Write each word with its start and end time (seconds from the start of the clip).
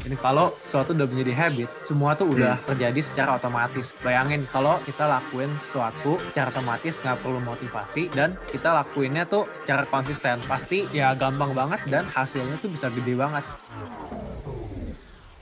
Ini 0.00 0.16
kalau 0.16 0.56
sesuatu 0.58 0.96
udah 0.96 1.04
menjadi 1.04 1.32
habit, 1.36 1.68
semua 1.84 2.16
tuh 2.16 2.32
udah 2.32 2.56
Hmm. 2.56 2.66
terjadi 2.72 3.00
secara 3.04 3.36
otomatis. 3.36 3.92
Bayangin 4.00 4.48
kalau 4.48 4.80
kita 4.82 5.04
lakuin 5.04 5.52
sesuatu 5.60 6.16
secara 6.24 6.48
otomatis 6.48 7.04
nggak 7.04 7.20
perlu 7.20 7.38
motivasi 7.38 8.08
dan 8.10 8.40
kita 8.48 8.72
lakuinnya 8.72 9.28
tuh 9.28 9.44
secara 9.60 9.84
konsisten, 9.86 10.40
pasti 10.48 10.88
ya 10.90 11.12
gampang 11.12 11.52
banget 11.52 11.84
dan 11.86 12.08
hasilnya 12.08 12.56
tuh 12.56 12.72
bisa 12.72 12.88
gede 12.88 13.12
banget. 13.14 13.44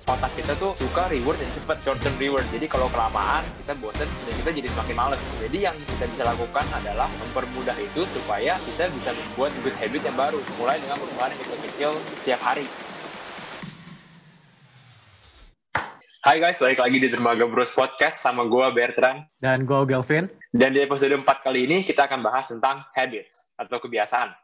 otak 0.08 0.32
kita 0.40 0.56
tuh 0.56 0.72
suka 0.80 1.04
reward 1.12 1.36
yang 1.36 1.52
cepat 1.52 1.84
short 1.84 2.00
term 2.00 2.16
reward 2.16 2.40
jadi 2.48 2.64
kalau 2.64 2.88
kelamaan 2.88 3.44
kita 3.60 3.76
bosen 3.76 4.08
dan 4.08 4.34
kita 4.40 4.50
jadi 4.56 4.68
semakin 4.72 4.96
males 4.96 5.20
jadi 5.36 5.58
yang 5.68 5.76
kita 5.84 6.08
bisa 6.08 6.22
lakukan 6.24 6.64
adalah 6.72 7.12
mempermudah 7.20 7.76
itu 7.76 8.08
supaya 8.08 8.56
kita 8.56 8.88
bisa 8.88 9.12
membuat 9.12 9.52
good 9.60 9.76
habit 9.76 10.00
yang 10.00 10.16
baru 10.16 10.40
mulai 10.56 10.80
dengan 10.80 10.96
perubahan 10.96 11.28
yang 11.36 11.40
kecil-kecil 11.44 11.90
setiap 12.24 12.40
hari 12.40 12.64
Hai 16.28 16.44
guys, 16.44 16.60
balik 16.60 16.76
lagi 16.76 17.00
di 17.00 17.08
Dermaga 17.08 17.48
Bros 17.48 17.72
Podcast 17.72 18.20
sama 18.20 18.44
gue 18.44 18.60
Bertrand. 18.76 19.24
Dan 19.40 19.64
gue 19.64 19.80
Galvin, 19.88 20.28
Dan 20.52 20.76
di 20.76 20.84
episode 20.84 21.16
4 21.16 21.24
kali 21.24 21.64
ini 21.64 21.80
kita 21.80 22.04
akan 22.04 22.20
bahas 22.20 22.52
tentang 22.52 22.84
habits 22.92 23.56
atau 23.56 23.80
kebiasaan. 23.80 24.36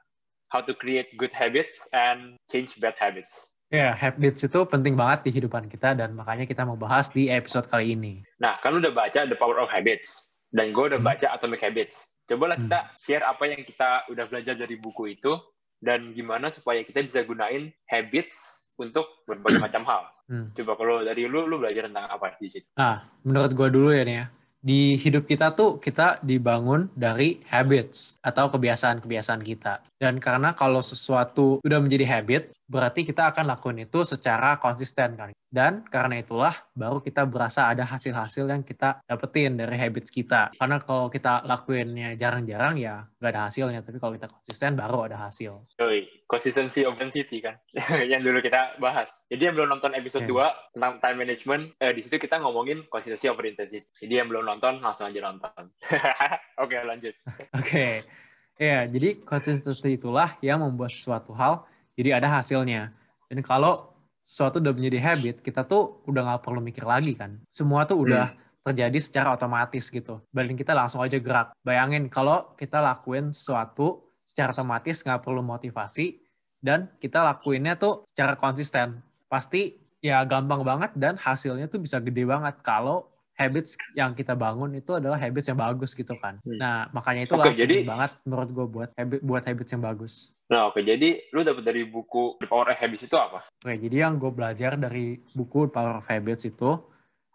How 0.48 0.65
to 0.65 0.73
create 0.73 1.12
good 1.20 1.29
habits 1.29 1.84
and 1.93 2.41
change 2.48 2.80
bad 2.80 2.97
habits. 2.97 3.52
ya 3.69 3.93
habits 3.93 4.41
itu 4.41 4.65
penting 4.65 4.97
banget 4.97 5.29
di 5.29 5.37
kehidupan 5.37 5.69
kita 5.69 5.93
dan 5.93 6.16
makanya 6.16 6.48
kita 6.48 6.65
mau 6.65 6.73
bahas 6.73 7.12
di 7.12 7.29
episode 7.29 7.69
kali 7.69 7.93
ini. 7.93 8.16
Nah, 8.41 8.57
kan 8.65 8.73
udah 8.73 8.88
baca 8.88 9.29
The 9.29 9.37
Power 9.37 9.60
of 9.60 9.69
Habits. 9.69 10.41
Dan 10.48 10.73
gue 10.73 10.88
udah 10.88 10.96
Hmm. 10.96 11.10
baca 11.12 11.37
Atomic 11.37 11.60
Habits. 11.60 12.24
Cobalah 12.24 12.57
Hmm. 12.57 12.65
kita 12.65 12.80
share 12.96 13.24
apa 13.29 13.45
yang 13.45 13.60
kita 13.60 14.09
udah 14.09 14.24
belajar 14.32 14.57
dari 14.57 14.80
buku 14.80 15.21
itu 15.21 15.37
dan 15.85 16.16
gimana 16.16 16.48
supaya 16.48 16.80
kita 16.80 17.05
bisa 17.05 17.21
gunain 17.29 17.69
habits 17.93 18.63
untuk 18.78 19.24
berbagai 19.28 19.60
macam 19.62 19.83
hal. 19.87 20.02
Hmm. 20.24 20.46
Coba 20.56 20.73
kalau 20.74 20.96
dari 21.05 21.28
lu, 21.28 21.45
lu 21.45 21.60
belajar 21.60 21.87
tentang 21.87 22.09
apa 22.09 22.34
di 22.41 22.48
situ? 22.48 22.66
Nah, 22.74 23.05
menurut 23.23 23.52
gue 23.52 23.68
dulu 23.68 23.90
ya 23.93 24.02
nih 24.02 24.16
ya, 24.24 24.26
di 24.65 24.96
hidup 24.96 25.29
kita 25.29 25.52
tuh 25.52 25.76
kita 25.76 26.24
dibangun 26.24 26.88
dari 26.96 27.37
habits 27.52 28.16
atau 28.24 28.48
kebiasaan-kebiasaan 28.48 29.45
kita. 29.45 29.85
Dan 30.01 30.16
karena 30.16 30.57
kalau 30.57 30.80
sesuatu 30.80 31.60
udah 31.60 31.79
menjadi 31.85 32.09
habit, 32.09 32.57
berarti 32.65 33.04
kita 33.04 33.29
akan 33.29 33.45
lakuin 33.52 33.85
itu 33.85 34.01
secara 34.09 34.57
konsisten 34.57 35.20
kan. 35.20 35.37
Dan 35.52 35.85
karena 35.85 36.24
itulah 36.24 36.57
baru 36.73 37.04
kita 37.04 37.29
berasa 37.29 37.68
ada 37.68 37.85
hasil-hasil 37.85 38.48
yang 38.48 38.65
kita 38.65 39.04
dapetin 39.04 39.60
dari 39.60 39.76
habits 39.76 40.09
kita. 40.09 40.57
Karena 40.57 40.80
kalau 40.80 41.13
kita 41.13 41.45
lakuinnya 41.45 42.16
jarang-jarang 42.16 42.80
ya 42.80 43.04
nggak 43.20 43.32
ada 43.37 43.43
hasilnya. 43.52 43.85
Tapi 43.85 44.01
kalau 44.01 44.16
kita 44.16 44.32
konsisten 44.32 44.80
baru 44.80 45.13
ada 45.13 45.29
hasil. 45.29 45.60
Yoi, 45.76 46.09
consistency 46.24 46.82
of 46.88 46.96
intensity 46.96 47.44
kan, 47.44 47.60
yang 48.12 48.24
dulu 48.24 48.40
kita 48.40 48.80
bahas. 48.80 49.28
Jadi 49.28 49.42
yang 49.50 49.54
belum 49.54 49.68
nonton 49.76 49.92
episode 49.92 50.24
Oke. 50.24 50.40
2 50.40 50.74
tentang 50.76 50.92
time 51.00 51.18
management, 51.20 51.62
eh, 51.78 51.92
di 51.92 52.00
situ 52.00 52.16
kita 52.16 52.40
ngomongin 52.40 52.88
consistency 52.88 53.28
over 53.28 53.44
intensity. 53.44 53.84
Jadi 54.00 54.14
yang 54.24 54.28
belum 54.32 54.45
nonton, 54.48 54.80
langsung 54.80 55.08
aja 55.08 55.20
nonton. 55.20 55.68
Oke, 56.64 56.76
lanjut. 56.80 57.14
Oke, 57.60 58.08
ya 58.56 58.88
jadi 58.88 59.20
konsistensi 59.22 60.00
itulah 60.00 60.40
yang 60.40 60.64
membuat 60.64 60.90
sesuatu 60.92 61.36
hal 61.36 61.68
jadi 61.95 62.18
ada 62.18 62.40
hasilnya. 62.40 62.90
Dan 63.30 63.40
kalau 63.45 63.95
sesuatu 64.25 64.58
udah 64.58 64.72
menjadi 64.72 64.98
habit, 65.04 65.36
kita 65.44 65.69
tuh 65.69 66.00
udah 66.08 66.22
nggak 66.25 66.42
perlu 66.42 66.60
mikir 66.64 66.82
lagi 66.82 67.12
kan. 67.14 67.38
Semua 67.52 67.84
tuh 67.84 68.08
udah 68.08 68.32
terjadi 68.64 68.98
secara 68.98 69.36
otomatis 69.36 69.92
gitu. 69.92 70.25
Balik 70.32 70.64
kita 70.64 70.72
langsung 70.72 71.04
aja 71.04 71.20
gerak. 71.20 71.52
Bayangin 71.60 72.08
kalau 72.08 72.56
kita 72.56 72.80
lakuin 72.80 73.30
sesuatu 73.36 74.03
secara 74.25 74.56
otomatis 74.56 75.04
nggak 75.04 75.20
perlu 75.22 75.44
motivasi 75.44 76.19
dan 76.58 76.88
kita 76.97 77.20
lakuinnya 77.20 77.76
tuh 77.76 78.08
secara 78.08 78.34
konsisten. 78.41 79.04
Pasti 79.28 79.76
ya 80.00 80.25
gampang 80.25 80.64
banget 80.64 80.97
dan 80.97 81.16
hasilnya 81.20 81.69
tuh 81.69 81.80
bisa 81.80 82.00
gede 82.00 82.25
banget 82.28 82.56
kalau 82.64 83.08
habits 83.34 83.75
yang 83.98 84.14
kita 84.14 84.32
bangun 84.38 84.78
itu 84.78 84.94
adalah 84.94 85.19
habits 85.19 85.50
yang 85.50 85.58
bagus 85.58 85.92
gitu 85.92 86.14
kan. 86.22 86.38
Hmm. 86.41 86.58
Nah, 86.58 86.76
makanya 86.94 87.26
itulah 87.26 87.50
Oke, 87.50 87.58
jadi- 87.58 87.82
banget 87.82 88.10
menurut 88.24 88.48
gue 88.50 88.66
buat 88.68 88.88
habit 88.94 89.20
buat 89.20 89.42
habits 89.42 89.70
yang 89.74 89.82
bagus. 89.82 90.12
Nah, 90.44 90.68
oke. 90.68 90.84
Jadi, 90.84 91.32
lu 91.32 91.40
dapet 91.40 91.64
dari 91.64 91.82
buku 91.88 92.36
The 92.36 92.44
Power 92.44 92.68
of 92.68 92.76
Habits 92.76 93.08
itu 93.08 93.16
apa? 93.16 93.40
Oke, 93.64 93.80
jadi 93.80 94.04
yang 94.04 94.20
gue 94.20 94.28
belajar 94.28 94.76
dari 94.76 95.16
buku 95.32 95.72
Power 95.72 96.04
of 96.04 96.06
Habits 96.06 96.44
itu 96.44 96.70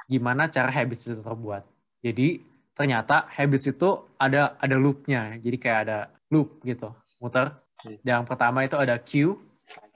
gimana 0.05 0.49
cara 0.49 0.69
habits 0.69 1.09
itu 1.09 1.21
terbuat. 1.21 1.65
Jadi 2.01 2.41
ternyata 2.73 3.27
habits 3.27 3.69
itu 3.69 4.07
ada 4.15 4.55
ada 4.57 4.75
loopnya, 4.79 5.35
jadi 5.41 5.57
kayak 5.59 5.79
ada 5.89 5.99
loop 6.29 6.61
gitu, 6.63 6.93
muter. 7.21 7.57
Hmm. 7.81 7.97
Yang 8.05 8.21
pertama 8.29 8.65
itu 8.65 8.77
ada 8.77 8.95
cue, 9.01 9.37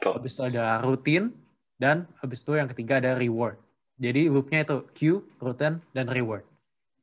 habis 0.04 0.34
itu 0.36 0.44
ada 0.44 0.82
routine, 0.82 1.34
dan 1.78 2.06
habis 2.22 2.42
itu 2.42 2.58
yang 2.58 2.70
ketiga 2.70 3.00
ada 3.00 3.18
reward. 3.18 3.58
Jadi 3.98 4.28
loopnya 4.28 4.66
itu 4.66 4.78
cue, 4.94 5.22
routine, 5.40 5.80
dan 5.94 6.10
reward. 6.10 6.44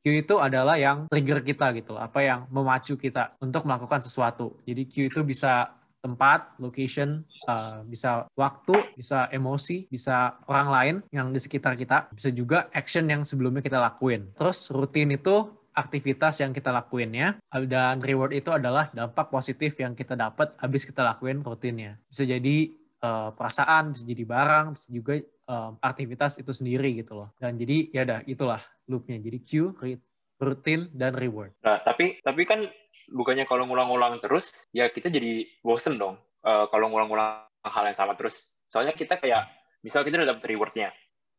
Cue 0.01 0.25
itu 0.25 0.35
adalah 0.41 0.81
yang 0.81 1.05
trigger 1.07 1.45
kita 1.45 1.71
gitu, 1.77 1.93
apa 1.95 2.19
yang 2.25 2.49
memacu 2.49 2.97
kita 2.97 3.31
untuk 3.39 3.63
melakukan 3.69 4.01
sesuatu. 4.01 4.57
Jadi 4.65 4.81
cue 4.89 5.07
itu 5.07 5.21
bisa 5.21 5.77
tempat, 6.01 6.57
location, 6.57 7.21
uh, 7.45 7.85
bisa 7.85 8.25
waktu, 8.33 8.73
bisa 8.97 9.29
emosi, 9.29 9.85
bisa 9.85 10.41
orang 10.49 10.69
lain 10.73 10.95
yang 11.13 11.29
di 11.29 11.37
sekitar 11.37 11.77
kita, 11.77 12.09
bisa 12.09 12.33
juga 12.33 12.67
action 12.73 13.05
yang 13.05 13.21
sebelumnya 13.21 13.61
kita 13.61 13.77
lakuin. 13.77 14.33
Terus 14.33 14.73
rutin 14.73 15.13
itu 15.13 15.60
aktivitas 15.71 16.43
yang 16.43 16.51
kita 16.51 16.69
lakuinnya, 16.71 17.39
dan 17.67 18.03
reward 18.03 18.35
itu 18.35 18.51
adalah 18.51 18.91
dampak 18.91 19.31
positif 19.31 19.79
yang 19.79 19.95
kita 19.95 20.19
dapat 20.19 20.51
habis 20.59 20.83
kita 20.83 21.03
lakuin 21.03 21.39
rutinnya. 21.39 21.95
Bisa 22.11 22.27
jadi 22.27 22.71
uh, 23.03 23.31
perasaan, 23.31 23.95
bisa 23.95 24.03
jadi 24.03 24.23
barang, 24.27 24.65
bisa 24.75 24.87
juga 24.91 25.13
um, 25.47 25.79
aktivitas 25.79 26.39
itu 26.43 26.51
sendiri 26.51 26.99
gitu 26.99 27.15
loh. 27.15 27.29
Dan 27.39 27.55
jadi 27.55 27.87
ya 27.91 28.01
udah 28.03 28.19
itulah 28.27 28.61
loopnya. 28.91 29.17
Jadi 29.23 29.37
cue, 29.41 29.71
rutin, 30.41 30.81
dan 30.97 31.13
reward. 31.15 31.53
Nah, 31.61 31.79
tapi 31.85 32.19
tapi 32.19 32.41
kan 32.43 32.65
bukannya 33.13 33.45
kalau 33.47 33.63
ngulang-ngulang 33.69 34.19
terus, 34.19 34.65
ya 34.75 34.89
kita 34.89 35.07
jadi 35.07 35.47
bosen 35.61 35.95
dong 35.95 36.17
eh, 36.43 36.65
kalau 36.67 36.91
ngulang-ngulang 36.91 37.47
hal 37.63 37.83
yang 37.85 37.95
sama 37.95 38.17
terus. 38.17 38.57
Soalnya 38.67 38.97
kita 38.97 39.21
kayak, 39.21 39.47
misal 39.85 40.01
kita 40.01 40.17
udah 40.17 40.33
dapet 40.33 40.49
rewardnya, 40.49 40.89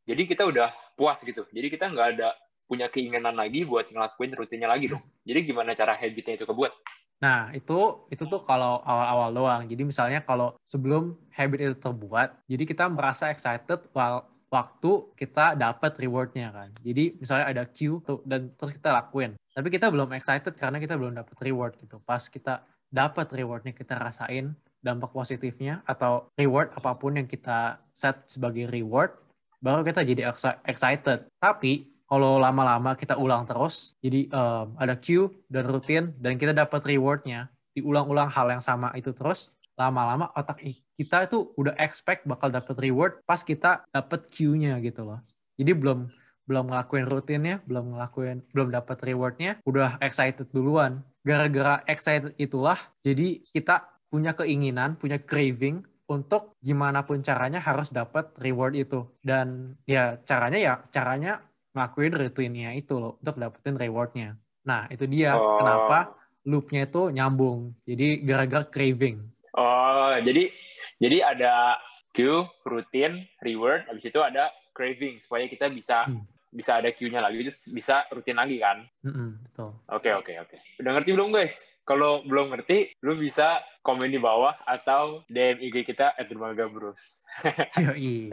jadi 0.06 0.22
kita 0.22 0.46
udah 0.46 0.70
puas 0.94 1.18
gitu. 1.20 1.42
Jadi 1.50 1.66
kita 1.66 1.90
nggak 1.90 2.08
ada 2.14 2.30
punya 2.72 2.88
keinginan 2.88 3.36
lagi 3.36 3.68
buat 3.68 3.92
ngelakuin 3.92 4.32
rutinnya 4.32 4.72
lagi 4.72 4.88
dong. 4.88 5.04
Jadi 5.28 5.52
gimana 5.52 5.76
cara 5.76 5.92
habitnya 5.92 6.40
itu 6.40 6.48
kebuat? 6.48 6.72
Nah, 7.20 7.52
itu 7.52 8.08
itu 8.08 8.24
tuh 8.24 8.40
kalau 8.48 8.80
awal-awal 8.82 9.28
doang. 9.30 9.62
Jadi 9.68 9.84
misalnya 9.84 10.24
kalau 10.24 10.56
sebelum 10.64 11.20
habit 11.36 11.68
itu 11.68 11.76
terbuat, 11.76 12.48
jadi 12.48 12.64
kita 12.64 12.88
merasa 12.88 13.28
excited 13.28 13.84
while 13.92 14.24
waktu 14.48 14.90
kita 15.14 15.54
dapat 15.54 15.92
rewardnya 16.00 16.48
kan. 16.50 16.72
Jadi 16.80 17.20
misalnya 17.20 17.46
ada 17.52 17.62
cue 17.68 18.00
tuh 18.00 18.24
dan 18.24 18.48
terus 18.56 18.72
kita 18.72 18.90
lakuin. 18.90 19.36
Tapi 19.52 19.68
kita 19.68 19.92
belum 19.92 20.10
excited 20.16 20.56
karena 20.56 20.80
kita 20.80 20.96
belum 20.96 21.14
dapat 21.14 21.36
reward 21.44 21.76
gitu. 21.76 22.00
Pas 22.02 22.24
kita 22.26 22.64
dapat 22.88 23.28
rewardnya 23.32 23.72
kita 23.76 24.00
rasain 24.00 24.56
dampak 24.82 25.14
positifnya 25.14 25.80
atau 25.86 26.26
reward 26.34 26.74
apa 26.74 26.98
pun 26.98 27.14
yang 27.14 27.30
kita 27.30 27.78
set 27.94 28.26
sebagai 28.26 28.66
reward, 28.66 29.14
baru 29.62 29.86
kita 29.86 30.02
jadi 30.02 30.26
exci- 30.34 30.58
excited. 30.66 31.30
Tapi 31.38 31.91
kalau 32.12 32.36
lama-lama 32.36 32.92
kita 32.92 33.16
ulang 33.16 33.48
terus, 33.48 33.96
jadi 34.04 34.28
um, 34.36 34.76
ada 34.76 35.00
cue 35.00 35.32
dan 35.48 35.64
rutin 35.64 36.12
dan 36.20 36.36
kita 36.36 36.52
dapat 36.52 36.84
rewardnya, 36.84 37.48
diulang-ulang 37.72 38.28
hal 38.28 38.52
yang 38.52 38.60
sama 38.60 38.92
itu 38.92 39.16
terus, 39.16 39.56
lama-lama 39.80 40.28
otak 40.36 40.60
kita 40.92 41.24
itu 41.24 41.56
udah 41.56 41.72
expect 41.80 42.28
bakal 42.28 42.52
dapat 42.52 42.76
reward 42.84 43.24
pas 43.24 43.40
kita 43.40 43.88
dapat 43.88 44.28
cue-nya 44.28 44.76
gitu 44.84 45.08
loh. 45.08 45.24
Jadi 45.56 45.72
belum 45.72 46.12
belum 46.44 46.68
ngelakuin 46.68 47.08
rutinnya, 47.08 47.64
belum 47.64 47.96
ngelakuin 47.96 48.44
belum 48.52 48.68
dapat 48.76 48.98
rewardnya, 49.08 49.56
udah 49.64 49.96
excited 50.04 50.52
duluan. 50.52 51.00
Gara-gara 51.24 51.80
excited 51.88 52.36
itulah, 52.36 52.76
jadi 53.00 53.40
kita 53.40 53.88
punya 54.12 54.36
keinginan, 54.36 55.00
punya 55.00 55.16
craving 55.16 55.80
untuk 56.12 56.52
gimana 56.60 57.08
pun 57.08 57.24
caranya 57.24 57.64
harus 57.64 57.88
dapat 57.88 58.36
reward 58.36 58.76
itu. 58.76 59.08
Dan 59.24 59.78
ya 59.88 60.20
caranya 60.28 60.60
ya 60.60 60.74
caranya 60.92 61.40
ngelakuin 61.72 62.12
rutinnya 62.14 62.70
itu 62.76 62.94
loh 62.96 63.16
untuk 63.20 63.36
dapetin 63.36 63.76
rewardnya. 63.76 64.36
Nah 64.64 64.86
itu 64.88 65.08
dia 65.08 65.34
Oh. 65.34 65.58
kenapa 65.58 66.14
loopnya 66.44 66.86
itu 66.86 67.08
nyambung. 67.08 67.72
Jadi 67.84 68.22
gara-gara 68.22 68.66
craving. 68.66 69.22
Oh, 69.52 70.16
jadi 70.20 70.48
jadi 70.96 71.18
ada 71.34 71.76
cue, 72.12 72.48
rutin, 72.64 73.24
reward, 73.40 73.84
habis 73.88 74.04
itu 74.06 74.20
ada 74.20 74.48
craving 74.72 75.20
supaya 75.20 75.44
kita 75.48 75.68
bisa 75.68 76.08
Hmm. 76.08 76.24
bisa 76.52 76.76
ada 76.76 76.92
cue-nya 76.92 77.24
lagi, 77.24 77.48
terus 77.48 77.64
bisa 77.72 78.04
rutin 78.12 78.36
lagi 78.36 78.60
kan? 78.60 78.84
Mm-mm, 79.00 79.40
betul. 79.40 79.72
Oke 79.88 80.12
oke 80.12 80.32
oke. 80.36 80.56
Udah 80.84 80.90
ngerti 80.92 81.16
belum 81.16 81.32
guys? 81.32 81.64
Kalau 81.88 82.20
belum 82.28 82.52
ngerti, 82.52 82.92
lu 83.02 83.16
bisa 83.16 83.58
komen 83.80 84.12
di 84.12 84.20
bawah 84.20 84.52
atau 84.68 85.24
DM 85.26 85.58
IG 85.58 85.82
kita 85.82 86.12
@dermaga_bros. 86.20 87.24
Yoi. 87.82 88.30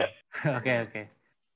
Oke 0.52 0.72
oke. 0.84 1.02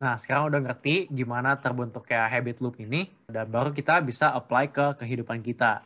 Nah 0.04 0.20
sekarang 0.20 0.52
udah 0.52 0.60
ngerti 0.60 1.08
gimana 1.08 1.56
terbentuknya 1.56 2.28
habit 2.28 2.60
loop 2.60 2.76
ini 2.76 3.08
dan 3.24 3.48
baru 3.48 3.72
kita 3.72 4.04
bisa 4.04 4.36
apply 4.36 4.68
ke 4.68 5.00
kehidupan 5.00 5.40
kita. 5.40 5.80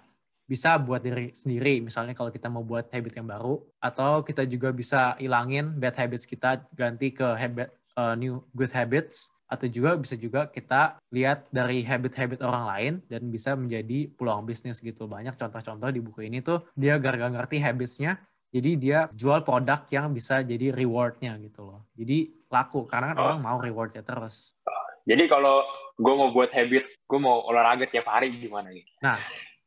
Bisa 0.51 0.75
buat 0.75 1.05
diri 1.05 1.31
sendiri, 1.37 1.79
misalnya 1.79 2.19
kalau 2.19 2.35
kita 2.35 2.51
mau 2.51 2.65
buat 2.67 2.89
habit 2.91 3.21
yang 3.21 3.29
baru, 3.29 3.61
atau 3.79 4.25
kita 4.25 4.49
juga 4.49 4.73
bisa 4.73 5.13
ilangin 5.21 5.77
bad 5.77 5.93
habits 5.93 6.25
kita 6.25 6.65
ganti 6.73 7.13
ke 7.13 7.37
habit 7.37 7.69
uh, 8.01 8.17
new 8.17 8.41
good 8.57 8.73
habits 8.73 9.31
atau 9.49 9.69
juga 9.69 9.97
bisa 9.97 10.17
juga 10.17 10.45
kita 10.49 11.01
lihat 11.09 11.49
dari 11.49 11.81
habit-habit 11.81 12.45
orang 12.45 12.65
lain 12.69 12.93
dan 13.09 13.33
bisa 13.33 13.57
menjadi 13.57 14.09
peluang 14.17 14.45
bisnis 14.45 14.81
gitu. 14.81 15.09
Banyak 15.09 15.37
contoh-contoh 15.37 15.89
di 15.89 16.01
buku 16.05 16.29
ini 16.29 16.45
tuh 16.45 16.65
dia 16.77 17.01
gara-gara 17.01 17.33
ngerti 17.33 17.61
habitsnya, 17.61 18.21
jadi 18.59 18.71
dia 18.75 18.99
jual 19.15 19.47
produk 19.47 19.87
yang 19.95 20.11
bisa 20.11 20.43
jadi 20.43 20.75
rewardnya 20.75 21.39
gitu 21.39 21.63
loh. 21.63 21.87
Jadi 21.95 22.35
laku 22.51 22.91
karena 22.91 23.15
kan 23.15 23.19
oh. 23.23 23.25
orang 23.31 23.41
mau 23.47 23.59
rewardnya 23.63 24.03
terus. 24.03 24.59
Jadi 25.09 25.25
kalau 25.31 25.65
gue 25.97 26.15
mau 26.19 26.29
buat 26.35 26.51
habit, 26.53 26.85
gue 26.85 27.21
mau 27.23 27.47
olahraga 27.47 27.89
tiap 27.89 28.11
hari 28.11 28.35
gimana 28.35 28.69
nih? 28.75 28.85
Nah, 29.01 29.17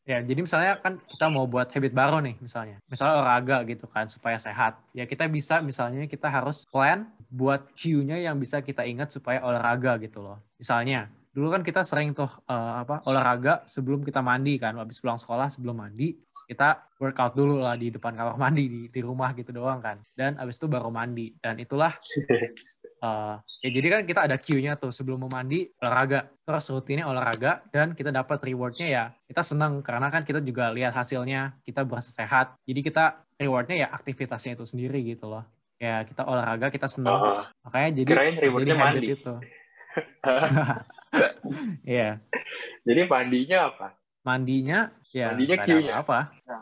Ya, 0.01 0.17
jadi 0.17 0.41
misalnya 0.41 0.81
kan 0.81 0.97
kita 1.05 1.29
mau 1.29 1.45
buat 1.45 1.69
habit 1.69 1.93
baru 1.93 2.25
nih 2.25 2.33
misalnya. 2.41 2.81
Misalnya 2.89 3.21
olahraga 3.21 3.61
gitu 3.69 3.85
kan 3.85 4.09
supaya 4.09 4.41
sehat. 4.41 4.81
Ya 4.97 5.05
kita 5.05 5.29
bisa 5.29 5.61
misalnya 5.61 6.09
kita 6.09 6.25
harus 6.25 6.65
plan 6.73 7.05
buat 7.29 7.69
cue-nya 7.77 8.17
yang 8.17 8.41
bisa 8.41 8.65
kita 8.65 8.81
ingat 8.81 9.13
supaya 9.13 9.45
olahraga 9.45 10.01
gitu 10.01 10.25
loh. 10.25 10.41
Misalnya 10.57 11.05
dulu 11.31 11.47
kan 11.47 11.63
kita 11.63 11.87
sering 11.87 12.11
tuh 12.11 12.27
uh, 12.27 12.83
apa 12.83 13.07
olahraga 13.07 13.63
sebelum 13.63 14.03
kita 14.03 14.19
mandi 14.19 14.59
kan. 14.59 14.75
Habis 14.75 14.99
pulang 14.99 15.15
sekolah 15.15 15.47
sebelum 15.47 15.79
mandi 15.79 16.11
kita 16.47 16.91
workout 16.99 17.33
dulu 17.33 17.63
lah 17.63 17.79
di 17.79 17.87
depan 17.87 18.11
kamar 18.13 18.35
mandi 18.43 18.67
di, 18.67 18.81
di 18.91 19.01
rumah 19.01 19.31
gitu 19.31 19.55
doang 19.55 19.79
kan. 19.79 20.03
Dan 20.11 20.35
habis 20.35 20.59
itu 20.59 20.67
baru 20.67 20.91
mandi. 20.91 21.31
Dan 21.39 21.57
itulah 21.63 21.95
uh, 22.99 23.35
ya 23.63 23.69
jadi 23.71 23.87
kan 23.87 24.01
kita 24.03 24.27
ada 24.27 24.35
cue-nya 24.35 24.75
tuh 24.75 24.91
sebelum 24.91 25.23
mau 25.23 25.31
mandi 25.31 25.71
olahraga. 25.79 26.27
Terus 26.43 26.67
rutinnya 26.67 27.07
olahraga 27.07 27.63
dan 27.71 27.95
kita 27.95 28.11
dapat 28.11 28.43
rewardnya 28.43 28.87
ya 28.91 29.03
kita 29.31 29.41
senang 29.41 29.79
karena 29.79 30.11
kan 30.11 30.27
kita 30.27 30.43
juga 30.43 30.67
lihat 30.75 30.91
hasilnya 30.91 31.55
kita 31.63 31.87
berasa 31.87 32.11
sehat. 32.11 32.59
Jadi 32.67 32.83
kita 32.83 33.23
rewardnya 33.39 33.87
ya 33.87 33.91
aktivitasnya 33.95 34.59
itu 34.59 34.67
sendiri 34.67 34.99
gitu 35.07 35.31
loh. 35.31 35.47
Ya 35.79 36.03
kita 36.03 36.27
olahraga 36.27 36.69
kita 36.69 36.91
senang 36.91 37.15
uh, 37.17 37.43
makanya 37.65 37.89
jadi 38.03 38.11
jadi 38.37 38.75
habit 38.77 38.77
mandi. 38.77 39.07
itu 39.17 39.33
Iya. 41.83 42.23
Jadi 42.87 43.01
mandinya 43.05 43.57
apa? 43.73 43.87
Mandinya 44.21 44.79
ya 45.11 45.35
mandinya 45.35 45.57
Q-nya 45.59 45.93
apa? 45.99 46.19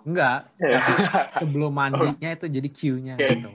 Enggak. 0.07 0.39
Iya. 0.57 0.79
sebelum 1.37 1.71
mandinya 1.71 2.29
itu 2.33 2.45
jadi 2.49 2.69
Q-nya 2.69 3.15
okay. 3.19 3.37
gitu. 3.37 3.49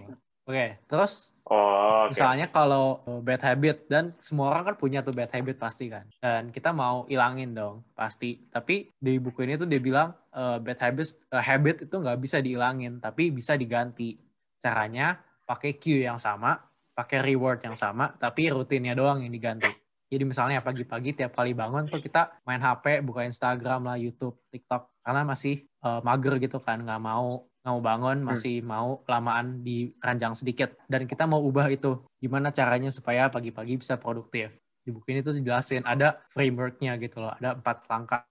Oke, 0.45 0.53
okay. 0.53 0.69
terus 0.87 1.35
Oh, 1.45 2.09
okay. 2.09 2.17
Misalnya 2.17 2.49
kalau 2.49 3.05
bad 3.21 3.45
habit 3.45 3.85
dan 3.85 4.17
semua 4.25 4.49
orang 4.49 4.73
kan 4.73 4.77
punya 4.81 5.05
tuh 5.05 5.13
bad 5.13 5.29
habit 5.29 5.61
pasti 5.61 5.93
kan. 5.93 6.09
Dan 6.17 6.49
kita 6.49 6.73
mau 6.73 7.05
ilangin 7.13 7.53
dong 7.53 7.85
pasti. 7.93 8.41
Tapi 8.49 8.89
di 8.97 9.21
buku 9.21 9.45
ini 9.45 9.61
tuh 9.61 9.69
dia 9.69 9.77
bilang 9.77 10.17
uh, 10.33 10.57
bad 10.57 10.81
habits 10.81 11.21
uh, 11.29 11.45
habit 11.45 11.85
itu 11.85 11.93
nggak 12.01 12.17
bisa 12.17 12.41
diilangin, 12.41 12.97
tapi 12.97 13.29
bisa 13.29 13.61
diganti. 13.61 14.17
Caranya 14.57 15.21
pakai 15.45 15.77
cue 15.77 16.09
yang 16.09 16.17
sama, 16.17 16.57
pakai 16.97 17.21
reward 17.21 17.61
yang 17.61 17.77
sama, 17.77 18.17
tapi 18.17 18.49
rutinnya 18.49 18.97
doang 18.97 19.21
yang 19.21 19.33
diganti. 19.33 19.69
Jadi 20.15 20.31
misalnya 20.31 20.63
pagi-pagi 20.63 21.11
tiap 21.19 21.35
kali 21.35 21.59
bangun 21.59 21.91
tuh 21.91 21.99
kita 21.99 22.39
main 22.47 22.63
HP, 22.63 23.03
buka 23.03 23.27
Instagram 23.27 23.91
lah, 23.91 23.99
YouTube, 23.99 24.39
TikTok, 24.55 25.03
karena 25.03 25.27
masih 25.27 25.67
uh, 25.83 25.99
mager 26.07 26.39
gitu 26.39 26.63
kan, 26.63 26.79
nggak 26.87 27.03
mau 27.03 27.51
nggak 27.65 27.75
mau 27.75 27.83
bangun, 27.83 28.17
hmm. 28.23 28.29
masih 28.31 28.63
hmm. 28.63 28.69
mau 28.71 29.03
lamaan 29.11 29.67
di 29.67 29.91
ranjang 29.99 30.39
sedikit. 30.39 30.79
Dan 30.87 31.11
kita 31.11 31.27
mau 31.27 31.43
ubah 31.43 31.67
itu, 31.67 31.99
gimana 32.23 32.55
caranya 32.55 32.95
supaya 32.95 33.27
pagi-pagi 33.27 33.75
bisa 33.75 33.99
produktif. 33.99 34.55
Di 34.87 34.95
buku 34.95 35.17
ini 35.17 35.25
tuh 35.25 35.35
dijelasin, 35.35 35.83
ada 35.83 36.23
frameworknya 36.31 36.95
gitu 37.03 37.19
loh, 37.25 37.35
ada 37.35 37.59
empat 37.59 37.89
langkah. 37.91 38.23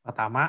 Pertama, 0.00 0.48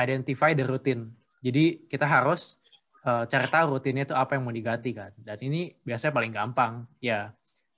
identify 0.00 0.56
the 0.56 0.64
routine. 0.64 1.12
Jadi 1.44 1.84
kita 1.84 2.08
harus 2.08 2.56
uh, 3.04 3.28
cari 3.28 3.46
tahu 3.52 3.76
rutinnya 3.76 4.08
itu 4.08 4.16
apa 4.16 4.38
yang 4.38 4.48
mau 4.48 4.54
diganti 4.54 4.96
kan. 4.96 5.12
Dan 5.20 5.36
ini 5.44 5.74
biasanya 5.84 6.14
paling 6.16 6.32
gampang. 6.32 6.72
Ya, 7.02 7.34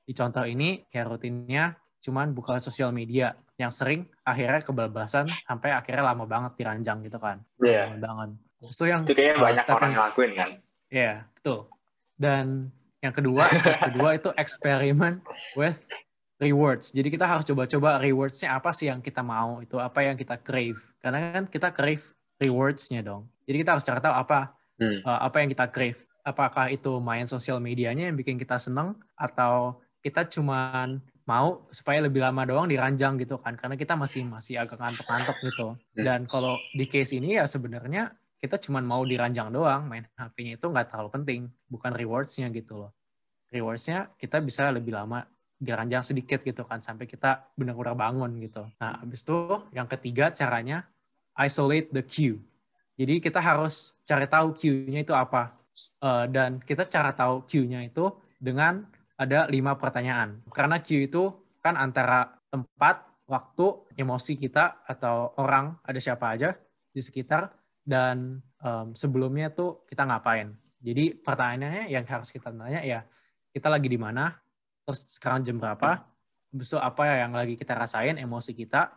di 0.07 0.13
contoh 0.15 0.47
ini 0.47 0.87
kayak 0.87 1.09
rutinnya 1.11 1.75
cuman 2.07 2.31
buka 2.31 2.63
sosial 2.63 2.95
media 2.95 3.35
yang 3.59 3.75
sering 3.75 4.07
akhirnya 4.23 4.63
kebablasan 4.63 5.27
sampai 5.43 5.75
akhirnya 5.75 6.07
lama 6.07 6.23
banget 6.23 6.55
diranjang 6.55 7.03
gitu 7.03 7.19
kan. 7.19 7.43
Iya. 7.59 7.99
Yeah. 7.99 7.99
banget. 7.99 8.29
So 8.71 8.87
yang 8.87 9.03
itu 9.03 9.13
kayaknya 9.19 9.37
uh, 9.37 9.43
banyak 9.43 9.65
orang 9.67 9.91
yang 9.91 10.03
lakuin 10.07 10.33
kan. 10.39 10.51
Iya, 10.87 11.03
yeah, 11.03 11.17
betul. 11.35 11.67
Dan 12.15 12.71
yang 13.03 13.13
kedua, 13.13 13.45
step 13.51 13.79
kedua 13.91 14.09
itu 14.15 14.31
eksperimen 14.33 15.21
with 15.59 15.77
rewards. 16.41 16.95
Jadi 16.95 17.09
kita 17.11 17.27
harus 17.27 17.45
coba-coba 17.45 18.01
rewards-nya 18.01 18.57
apa 18.57 18.71
sih 18.73 18.89
yang 18.89 19.03
kita 19.03 19.21
mau, 19.21 19.61
itu 19.61 19.77
apa 19.77 20.07
yang 20.07 20.17
kita 20.17 20.41
crave. 20.41 20.81
Karena 21.03 21.35
kan 21.37 21.45
kita 21.51 21.75
crave 21.75 22.05
rewards-nya 22.41 23.03
dong. 23.05 23.29
Jadi 23.45 23.57
kita 23.63 23.71
harus 23.77 23.85
cari 23.85 24.01
tahu 24.01 24.15
apa 24.15 24.57
hmm. 24.81 25.05
uh, 25.05 25.21
apa 25.27 25.37
yang 25.45 25.49
kita 25.53 25.67
crave. 25.69 26.01
Apakah 26.27 26.73
itu 26.73 26.99
main 26.99 27.29
sosial 27.29 27.63
medianya 27.63 28.11
yang 28.11 28.17
bikin 28.19 28.35
kita 28.35 28.59
seneng 28.59 28.99
atau 29.15 29.79
kita 30.03 30.27
cuman 30.27 30.99
mau 31.27 31.67
supaya 31.75 31.99
lebih 32.07 32.23
lama 32.23 32.47
doang 32.47 32.71
diranjang 32.71 33.19
gitu 33.19 33.43
kan 33.43 33.59
karena 33.59 33.75
kita 33.75 33.99
masih 33.99 34.23
masih 34.23 34.63
agak 34.63 34.79
ngantuk-ngantuk 34.79 35.37
gitu. 35.43 35.67
Hmm. 35.75 36.05
Dan 36.07 36.21
kalau 36.31 36.55
di 36.71 36.87
case 36.87 37.19
ini 37.19 37.37
ya 37.37 37.51
sebenarnya 37.51 38.15
kita 38.39 38.63
cuman 38.63 38.85
mau 38.87 39.03
diranjang 39.03 39.51
doang, 39.51 39.91
main 39.91 40.07
HP-nya 40.15 40.61
itu 40.61 40.67
nggak 40.71 40.87
terlalu 40.93 41.11
penting, 41.11 41.41
bukan 41.67 41.91
rewards-nya 41.91 42.47
gitu 42.55 42.87
loh. 42.87 42.93
Rewards-nya 43.51 44.15
kita 44.15 44.39
bisa 44.39 44.71
lebih 44.71 44.95
lama 44.95 45.27
diranjang 45.57 46.05
sedikit 46.05 46.45
gitu 46.45 46.63
kan 46.69 46.85
sampai 46.85 47.09
kita 47.09 47.51
benar-benar 47.57 47.97
bangun 47.97 48.37
gitu. 48.45 48.69
Nah, 48.77 49.01
habis 49.01 49.25
itu 49.25 49.67
yang 49.73 49.89
ketiga 49.89 50.29
caranya 50.31 50.85
isolate 51.35 51.91
the 51.91 52.05
queue. 52.05 52.39
Jadi 52.97 53.21
kita 53.21 53.41
harus 53.41 53.97
cari 54.05 54.29
tahu 54.29 54.53
Q-nya 54.57 55.05
itu 55.05 55.13
apa. 55.17 55.57
Uh, 56.01 56.25
dan 56.29 56.61
kita 56.61 56.89
cara 56.89 57.13
tahu 57.13 57.45
Q-nya 57.45 57.85
itu 57.85 58.09
dengan 58.41 58.85
ada 59.17 59.49
lima 59.49 59.77
pertanyaan. 59.81 60.45
Karena 60.53 60.81
Q 60.81 61.09
itu 61.09 61.33
kan 61.65 61.75
antara 61.75 62.37
tempat, 62.53 63.03
waktu, 63.27 63.91
emosi 63.99 64.39
kita 64.39 64.87
atau 64.87 65.35
orang, 65.41 65.75
ada 65.83 65.99
siapa 65.99 66.37
aja 66.37 66.55
di 66.95 67.03
sekitar, 67.03 67.51
dan 67.83 68.39
um, 68.63 68.95
sebelumnya 68.95 69.51
tuh 69.51 69.83
kita 69.89 70.07
ngapain. 70.07 70.55
Jadi 70.79 71.19
pertanyaannya 71.19 71.91
yang 71.91 72.07
harus 72.07 72.31
kita 72.31 72.55
tanya 72.55 72.81
ya, 72.87 73.03
kita 73.51 73.67
lagi 73.67 73.89
di 73.91 73.99
mana, 73.99 74.31
terus 74.87 75.19
sekarang 75.19 75.43
jam 75.43 75.59
berapa, 75.59 76.07
itu 76.55 76.79
apa 76.79 77.03
yang 77.19 77.35
lagi 77.35 77.59
kita 77.59 77.75
rasain, 77.75 78.15
emosi 78.21 78.55
kita, 78.55 78.95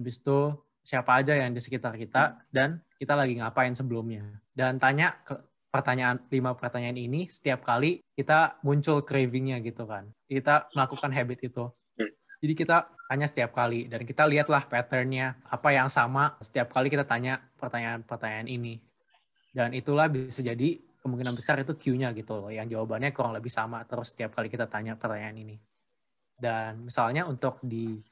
habis 0.00 0.16
itu 0.22 0.56
siapa 0.80 1.20
aja 1.20 1.36
yang 1.36 1.52
di 1.52 1.60
sekitar 1.60 1.98
kita, 2.00 2.48
dan 2.48 2.80
kita 2.96 3.12
lagi 3.12 3.36
ngapain 3.36 3.76
sebelumnya. 3.76 4.24
Dan 4.56 4.80
tanya 4.80 5.20
ke 5.22 5.36
pertanyaan 5.78 6.18
lima 6.26 6.58
pertanyaan 6.58 6.98
ini 6.98 7.30
setiap 7.30 7.62
kali 7.62 8.02
kita 8.18 8.58
muncul 8.66 9.06
cravingnya 9.06 9.62
gitu 9.62 9.86
kan. 9.86 10.10
Kita 10.26 10.66
melakukan 10.74 11.14
habit 11.14 11.46
itu. 11.46 11.70
Hmm. 11.94 12.10
Jadi 12.42 12.52
kita 12.58 12.90
tanya 13.06 13.30
setiap 13.30 13.54
kali 13.54 13.86
dan 13.86 14.02
kita 14.02 14.26
lihatlah 14.26 14.66
patternnya 14.66 15.38
apa 15.46 15.70
yang 15.70 15.86
sama 15.86 16.34
setiap 16.42 16.74
kali 16.74 16.90
kita 16.90 17.06
tanya 17.06 17.38
pertanyaan-pertanyaan 17.62 18.50
ini. 18.50 18.82
Dan 19.54 19.70
itulah 19.70 20.10
bisa 20.10 20.42
jadi 20.42 20.82
kemungkinan 20.98 21.38
besar 21.38 21.62
itu 21.62 21.78
Q-nya 21.78 22.10
gitu 22.10 22.34
loh, 22.34 22.50
yang 22.50 22.66
jawabannya 22.66 23.14
kurang 23.14 23.38
lebih 23.38 23.48
sama 23.48 23.86
terus 23.86 24.10
setiap 24.10 24.34
kali 24.34 24.50
kita 24.50 24.66
tanya 24.66 24.98
pertanyaan 24.98 25.38
ini. 25.38 25.56
Dan 26.34 26.90
misalnya 26.90 27.22
untuk 27.30 27.62
di 27.62 28.02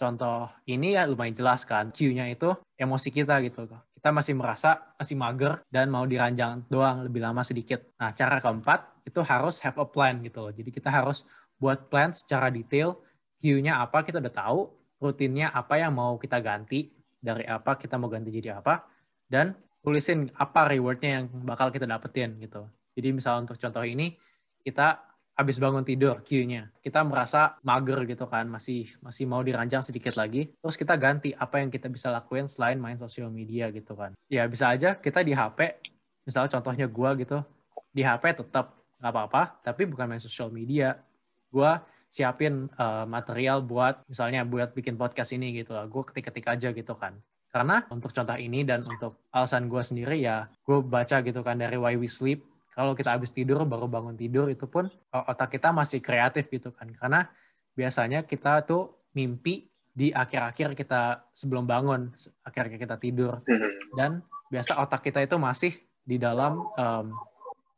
contoh 0.00 0.48
ini 0.64 0.96
ya 0.96 1.04
lumayan 1.04 1.36
jelas 1.36 1.68
kan, 1.68 1.92
Q-nya 1.92 2.32
itu 2.32 2.56
emosi 2.80 3.12
kita 3.12 3.44
gitu 3.44 3.68
kita 4.00 4.16
masih 4.16 4.32
merasa 4.32 4.80
masih 4.96 5.12
mager 5.12 5.60
dan 5.68 5.92
mau 5.92 6.08
diranjang 6.08 6.64
doang 6.72 7.04
lebih 7.04 7.20
lama 7.20 7.44
sedikit. 7.44 7.84
Nah, 8.00 8.08
cara 8.16 8.40
keempat 8.40 9.04
itu 9.04 9.20
harus 9.20 9.60
have 9.60 9.76
a 9.76 9.84
plan 9.84 10.24
gitu 10.24 10.40
loh. 10.40 10.52
Jadi 10.56 10.72
kita 10.72 10.88
harus 10.88 11.28
buat 11.60 11.92
plan 11.92 12.08
secara 12.08 12.48
detail, 12.48 12.96
view-nya 13.44 13.76
apa 13.76 14.00
kita 14.00 14.16
udah 14.24 14.32
tahu, 14.32 14.72
rutinnya 15.04 15.52
apa 15.52 15.76
yang 15.76 15.92
mau 15.92 16.16
kita 16.16 16.40
ganti, 16.40 16.88
dari 17.20 17.44
apa 17.44 17.76
kita 17.76 18.00
mau 18.00 18.08
ganti 18.08 18.32
jadi 18.32 18.56
apa, 18.56 18.88
dan 19.28 19.52
tulisin 19.84 20.32
apa 20.32 20.72
rewardnya 20.72 21.20
yang 21.20 21.24
bakal 21.44 21.68
kita 21.68 21.84
dapetin 21.84 22.40
gitu. 22.40 22.64
Jadi 22.96 23.08
misal 23.12 23.44
untuk 23.44 23.60
contoh 23.60 23.84
ini, 23.84 24.16
kita 24.64 25.09
habis 25.36 25.56
bangun 25.56 25.84
tidur 25.86 26.20
Q-nya. 26.20 26.68
Kita 26.84 27.00
merasa 27.00 27.56
mager 27.64 28.04
gitu 28.04 28.28
kan, 28.28 28.44
masih 28.48 28.90
masih 29.00 29.24
mau 29.24 29.40
diranjang 29.40 29.80
sedikit 29.80 30.14
lagi. 30.20 30.52
Terus 30.60 30.76
kita 30.76 30.94
ganti 31.00 31.32
apa 31.32 31.64
yang 31.64 31.72
kita 31.72 31.88
bisa 31.88 32.12
lakuin 32.12 32.44
selain 32.44 32.76
main 32.76 33.00
sosial 33.00 33.32
media 33.32 33.72
gitu 33.72 33.96
kan. 33.96 34.12
Ya 34.28 34.44
bisa 34.44 34.68
aja 34.68 34.96
kita 34.96 35.24
di 35.24 35.32
HP, 35.32 35.80
misalnya 36.28 36.50
contohnya 36.52 36.86
gua 36.90 37.16
gitu, 37.16 37.40
di 37.90 38.04
HP 38.04 38.44
tetap 38.44 38.76
nggak 39.00 39.12
apa-apa, 39.16 39.42
tapi 39.64 39.88
bukan 39.88 40.06
main 40.06 40.22
sosial 40.22 40.52
media. 40.52 41.00
Gua 41.50 41.80
siapin 42.10 42.66
uh, 42.74 43.06
material 43.06 43.62
buat 43.62 44.02
misalnya 44.10 44.42
buat 44.42 44.74
bikin 44.74 44.98
podcast 44.98 45.30
ini 45.32 45.54
gitu 45.54 45.78
lah. 45.78 45.86
Gue 45.86 46.02
ketik-ketik 46.02 46.46
aja 46.50 46.68
gitu 46.74 46.94
kan. 46.98 47.14
Karena 47.50 47.86
untuk 47.90 48.10
contoh 48.10 48.34
ini 48.34 48.66
dan 48.66 48.82
untuk 48.82 49.26
alasan 49.30 49.70
gue 49.70 49.82
sendiri 49.82 50.22
ya 50.22 50.50
gue 50.66 50.82
baca 50.82 51.22
gitu 51.22 51.40
kan 51.42 51.58
dari 51.58 51.78
Why 51.78 51.98
We 51.98 52.10
Sleep 52.10 52.42
kalau 52.70 52.94
kita 52.94 53.18
habis 53.18 53.34
tidur 53.34 53.62
baru 53.66 53.90
bangun 53.90 54.14
tidur 54.14 54.46
itu 54.48 54.66
pun 54.66 54.86
otak 55.10 55.58
kita 55.58 55.74
masih 55.74 55.98
kreatif 56.00 56.46
gitu 56.48 56.70
kan 56.70 56.88
karena 56.94 57.26
biasanya 57.74 58.24
kita 58.26 58.62
tuh 58.66 59.10
mimpi 59.14 59.68
di 59.90 60.14
akhir-akhir 60.14 60.78
kita 60.78 61.26
sebelum 61.34 61.66
bangun 61.66 62.14
akhir-akhir 62.46 62.78
kita 62.78 62.96
tidur 62.96 63.32
mm-hmm. 63.42 63.98
dan 63.98 64.22
biasa 64.48 64.78
otak 64.78 65.02
kita 65.10 65.26
itu 65.26 65.36
masih 65.36 65.74
di 66.06 66.16
dalam 66.16 66.62
um, 66.78 67.06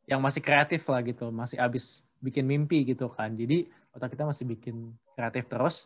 yang 0.05 0.21
masih 0.21 0.45
kreatif 0.45 0.85
lah 0.89 1.01
gitu 1.01 1.33
masih 1.33 1.57
habis 1.57 2.05
bikin 2.21 2.45
mimpi 2.45 2.85
gitu 2.85 3.09
kan 3.09 3.33
jadi 3.33 3.65
otak 3.93 4.17
kita 4.17 4.25
masih 4.25 4.45
bikin 4.49 4.97
kreatif 5.15 5.45
terus. 5.49 5.77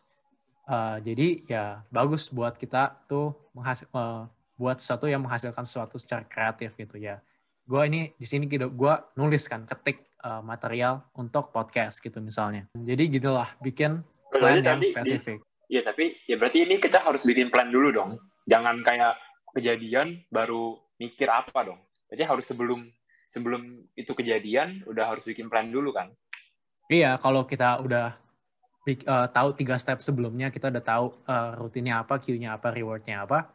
Uh, 0.67 0.99
jadi 0.99 1.47
ya 1.47 1.65
bagus 1.95 2.27
buat 2.27 2.59
kita 2.59 3.07
tuh 3.07 3.39
menghasil, 3.55 3.87
uh, 3.95 4.27
buat 4.59 4.83
sesuatu 4.83 5.07
yang 5.07 5.23
menghasilkan 5.23 5.63
sesuatu 5.63 5.95
secara 5.99 6.27
kreatif 6.27 6.75
gitu 6.75 6.99
ya. 6.99 7.23
Gue 7.67 7.83
ini 7.91 8.15
di 8.15 8.27
sini 8.27 8.47
gitu, 8.47 8.71
gue 8.71 8.95
nulis 9.19 9.51
kan, 9.51 9.67
ketik 9.67 10.07
uh, 10.23 10.39
material 10.39 11.03
untuk 11.19 11.51
podcast 11.51 11.99
gitu 11.99 12.23
misalnya. 12.23 12.71
Jadi 12.79 13.11
gitulah, 13.11 13.51
bikin 13.59 14.07
plan 14.31 14.63
yang 14.63 14.83
spesifik. 14.87 15.43
Iya 15.67 15.83
tapi 15.83 16.15
ya 16.31 16.39
berarti 16.39 16.63
ini 16.63 16.79
kita 16.79 17.03
harus 17.03 17.27
bikin 17.27 17.51
plan 17.51 17.67
dulu 17.75 17.91
dong. 17.91 18.23
Jangan 18.47 18.87
kayak 18.87 19.19
kejadian 19.51 20.23
baru 20.31 20.79
mikir 21.03 21.27
apa 21.27 21.67
dong. 21.67 21.83
Jadi 22.07 22.23
harus 22.23 22.47
sebelum 22.47 22.87
sebelum 23.27 23.63
itu 23.99 24.15
kejadian 24.15 24.87
udah 24.87 25.11
harus 25.11 25.27
bikin 25.27 25.51
plan 25.51 25.67
dulu 25.67 25.91
kan. 25.91 26.15
Iya, 26.87 27.19
kalau 27.19 27.43
kita 27.43 27.83
udah 27.83 28.15
uh, 28.87 29.27
tahu 29.35 29.49
tiga 29.59 29.75
step 29.75 29.99
sebelumnya, 29.99 30.55
kita 30.55 30.71
udah 30.71 30.85
tahu 30.87 31.07
uh, 31.27 31.59
rutinnya 31.59 31.99
apa, 31.99 32.23
cue-nya 32.23 32.55
apa, 32.55 32.71
reward-nya 32.71 33.27
apa. 33.27 33.51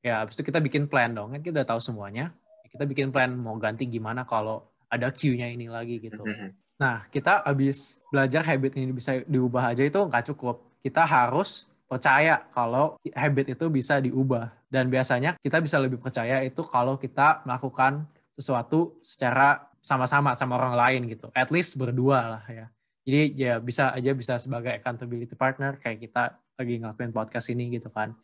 Ya, 0.00 0.24
habis 0.24 0.40
itu 0.40 0.48
kita 0.48 0.58
bikin 0.58 0.88
plan 0.88 1.12
dong. 1.12 1.36
Kan 1.36 1.44
kita 1.44 1.60
udah 1.60 1.68
tahu 1.68 1.80
semuanya. 1.84 2.32
Kita 2.72 2.84
bikin 2.88 3.12
plan 3.12 3.36
mau 3.36 3.54
ganti 3.60 3.84
gimana 3.86 4.24
kalau 4.24 4.64
ada 4.88 5.12
cue-nya 5.12 5.48
ini 5.52 5.68
lagi 5.68 6.00
gitu. 6.00 6.24
Mm 6.24 6.34
-hmm. 6.34 6.50
Nah, 6.80 7.06
kita 7.12 7.44
habis 7.44 8.00
belajar 8.08 8.42
habit 8.42 8.74
ini 8.80 8.90
bisa 8.90 9.20
diubah 9.28 9.70
aja 9.70 9.84
itu 9.84 10.00
nggak 10.00 10.34
cukup 10.34 10.72
kita 10.82 11.06
harus 11.06 11.70
percaya 11.86 12.42
kalau 12.50 12.98
habit 13.12 13.54
itu 13.54 13.64
bisa 13.68 14.00
diubah. 14.02 14.50
Dan 14.66 14.88
biasanya 14.88 15.36
kita 15.38 15.60
bisa 15.60 15.76
lebih 15.76 16.00
percaya 16.00 16.40
itu 16.42 16.64
kalau 16.64 16.96
kita 16.96 17.44
melakukan 17.44 18.08
sesuatu 18.34 18.96
secara 19.04 19.68
sama-sama 19.84 20.32
sama 20.34 20.56
orang 20.56 20.74
lain 20.74 21.00
gitu. 21.12 21.28
At 21.36 21.52
least 21.52 21.76
berdua 21.76 22.40
lah 22.40 22.44
ya. 22.48 22.66
Jadi 23.02 23.22
ya 23.34 23.58
bisa 23.58 23.92
aja 23.92 24.10
bisa 24.14 24.38
sebagai 24.38 24.72
accountability 24.72 25.34
partner 25.34 25.76
kayak 25.76 26.06
kita 26.06 26.38
lagi 26.56 26.74
ngelakuin 26.80 27.12
podcast 27.12 27.50
ini 27.50 27.68
gitu 27.76 27.90
kan. 27.90 28.14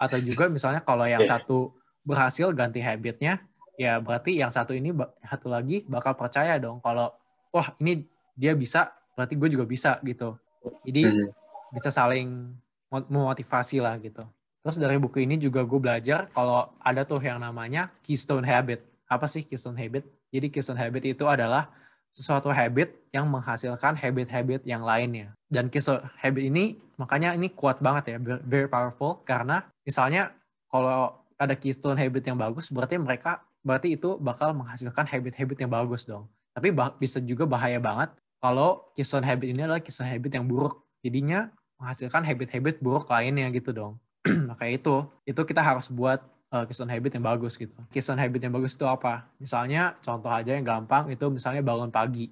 Atau 0.00 0.18
juga 0.18 0.50
misalnya 0.50 0.82
kalau 0.82 1.06
yang 1.06 1.22
iya. 1.22 1.38
satu 1.38 1.72
berhasil 2.02 2.50
ganti 2.50 2.82
habitnya, 2.82 3.38
ya 3.82 3.98
berarti 3.98 4.38
yang 4.38 4.54
satu 4.54 4.70
ini 4.72 4.94
satu 5.26 5.50
lagi 5.50 5.82
bakal 5.90 6.14
percaya 6.14 6.54
dong 6.62 6.78
kalau 6.78 7.10
wah 7.50 7.74
ini 7.82 8.06
dia 8.38 8.54
bisa, 8.54 8.94
berarti 9.18 9.34
gue 9.36 9.48
juga 9.52 9.66
bisa 9.68 9.98
gitu. 10.06 10.38
Jadi 10.86 11.04
hmm 11.10 11.42
bisa 11.72 11.88
saling 11.88 12.52
memotivasi 12.92 13.80
lah 13.80 13.96
gitu. 13.96 14.20
Terus 14.62 14.76
dari 14.76 15.00
buku 15.00 15.24
ini 15.24 15.40
juga 15.40 15.64
gue 15.64 15.80
belajar 15.80 16.28
kalau 16.30 16.68
ada 16.78 17.02
tuh 17.02 17.18
yang 17.18 17.40
namanya 17.40 17.88
keystone 18.04 18.44
habit. 18.44 18.84
Apa 19.08 19.24
sih 19.24 19.42
keystone 19.42 19.80
habit? 19.80 20.04
Jadi 20.28 20.52
keystone 20.52 20.78
habit 20.78 21.16
itu 21.16 21.24
adalah 21.24 21.72
sesuatu 22.12 22.52
habit 22.52 22.92
yang 23.08 23.24
menghasilkan 23.32 23.96
habit-habit 23.96 24.68
yang 24.68 24.84
lainnya. 24.84 25.32
Dan 25.48 25.72
keystone 25.72 26.04
habit 26.20 26.44
ini 26.44 26.76
makanya 27.00 27.32
ini 27.32 27.48
kuat 27.56 27.80
banget 27.80 28.14
ya, 28.14 28.16
very 28.44 28.68
powerful 28.68 29.24
karena 29.24 29.64
misalnya 29.88 30.36
kalau 30.68 31.24
ada 31.40 31.56
keystone 31.56 31.96
habit 31.96 32.22
yang 32.28 32.36
bagus 32.36 32.68
berarti 32.68 33.00
mereka 33.00 33.40
berarti 33.62 33.94
itu 33.94 34.18
bakal 34.18 34.54
menghasilkan 34.54 35.06
habit-habit 35.06 35.56
yang 35.66 35.70
bagus 35.70 36.06
dong. 36.06 36.26
Tapi 36.52 36.74
bisa 37.00 37.18
juga 37.22 37.48
bahaya 37.48 37.80
banget 37.80 38.12
kalau 38.42 38.90
keystone 38.98 39.24
habit 39.24 39.54
ini 39.54 39.64
adalah 39.64 39.80
keystone 39.80 40.10
habit 40.10 40.36
yang 40.36 40.44
buruk. 40.44 40.82
Jadinya 41.02 41.50
menghasilkan 41.78 42.22
habit-habit 42.26 42.82
buruk 42.82 43.06
lainnya 43.10 43.48
gitu 43.54 43.70
dong. 43.70 43.92
Maka 44.50 44.70
itu, 44.70 45.06
itu 45.26 45.40
kita 45.42 45.62
harus 45.62 45.90
buat 45.90 46.22
uh, 46.52 46.66
habit 46.68 47.16
yang 47.16 47.24
bagus 47.24 47.56
gitu. 47.56 47.74
Keystone 47.88 48.20
habit 48.20 48.44
yang 48.44 48.54
bagus 48.54 48.76
itu 48.76 48.84
apa? 48.84 49.26
Misalnya 49.40 49.96
contoh 50.04 50.28
aja 50.28 50.52
yang 50.52 50.66
gampang 50.66 51.08
itu 51.10 51.26
misalnya 51.32 51.64
bangun 51.64 51.88
pagi. 51.88 52.28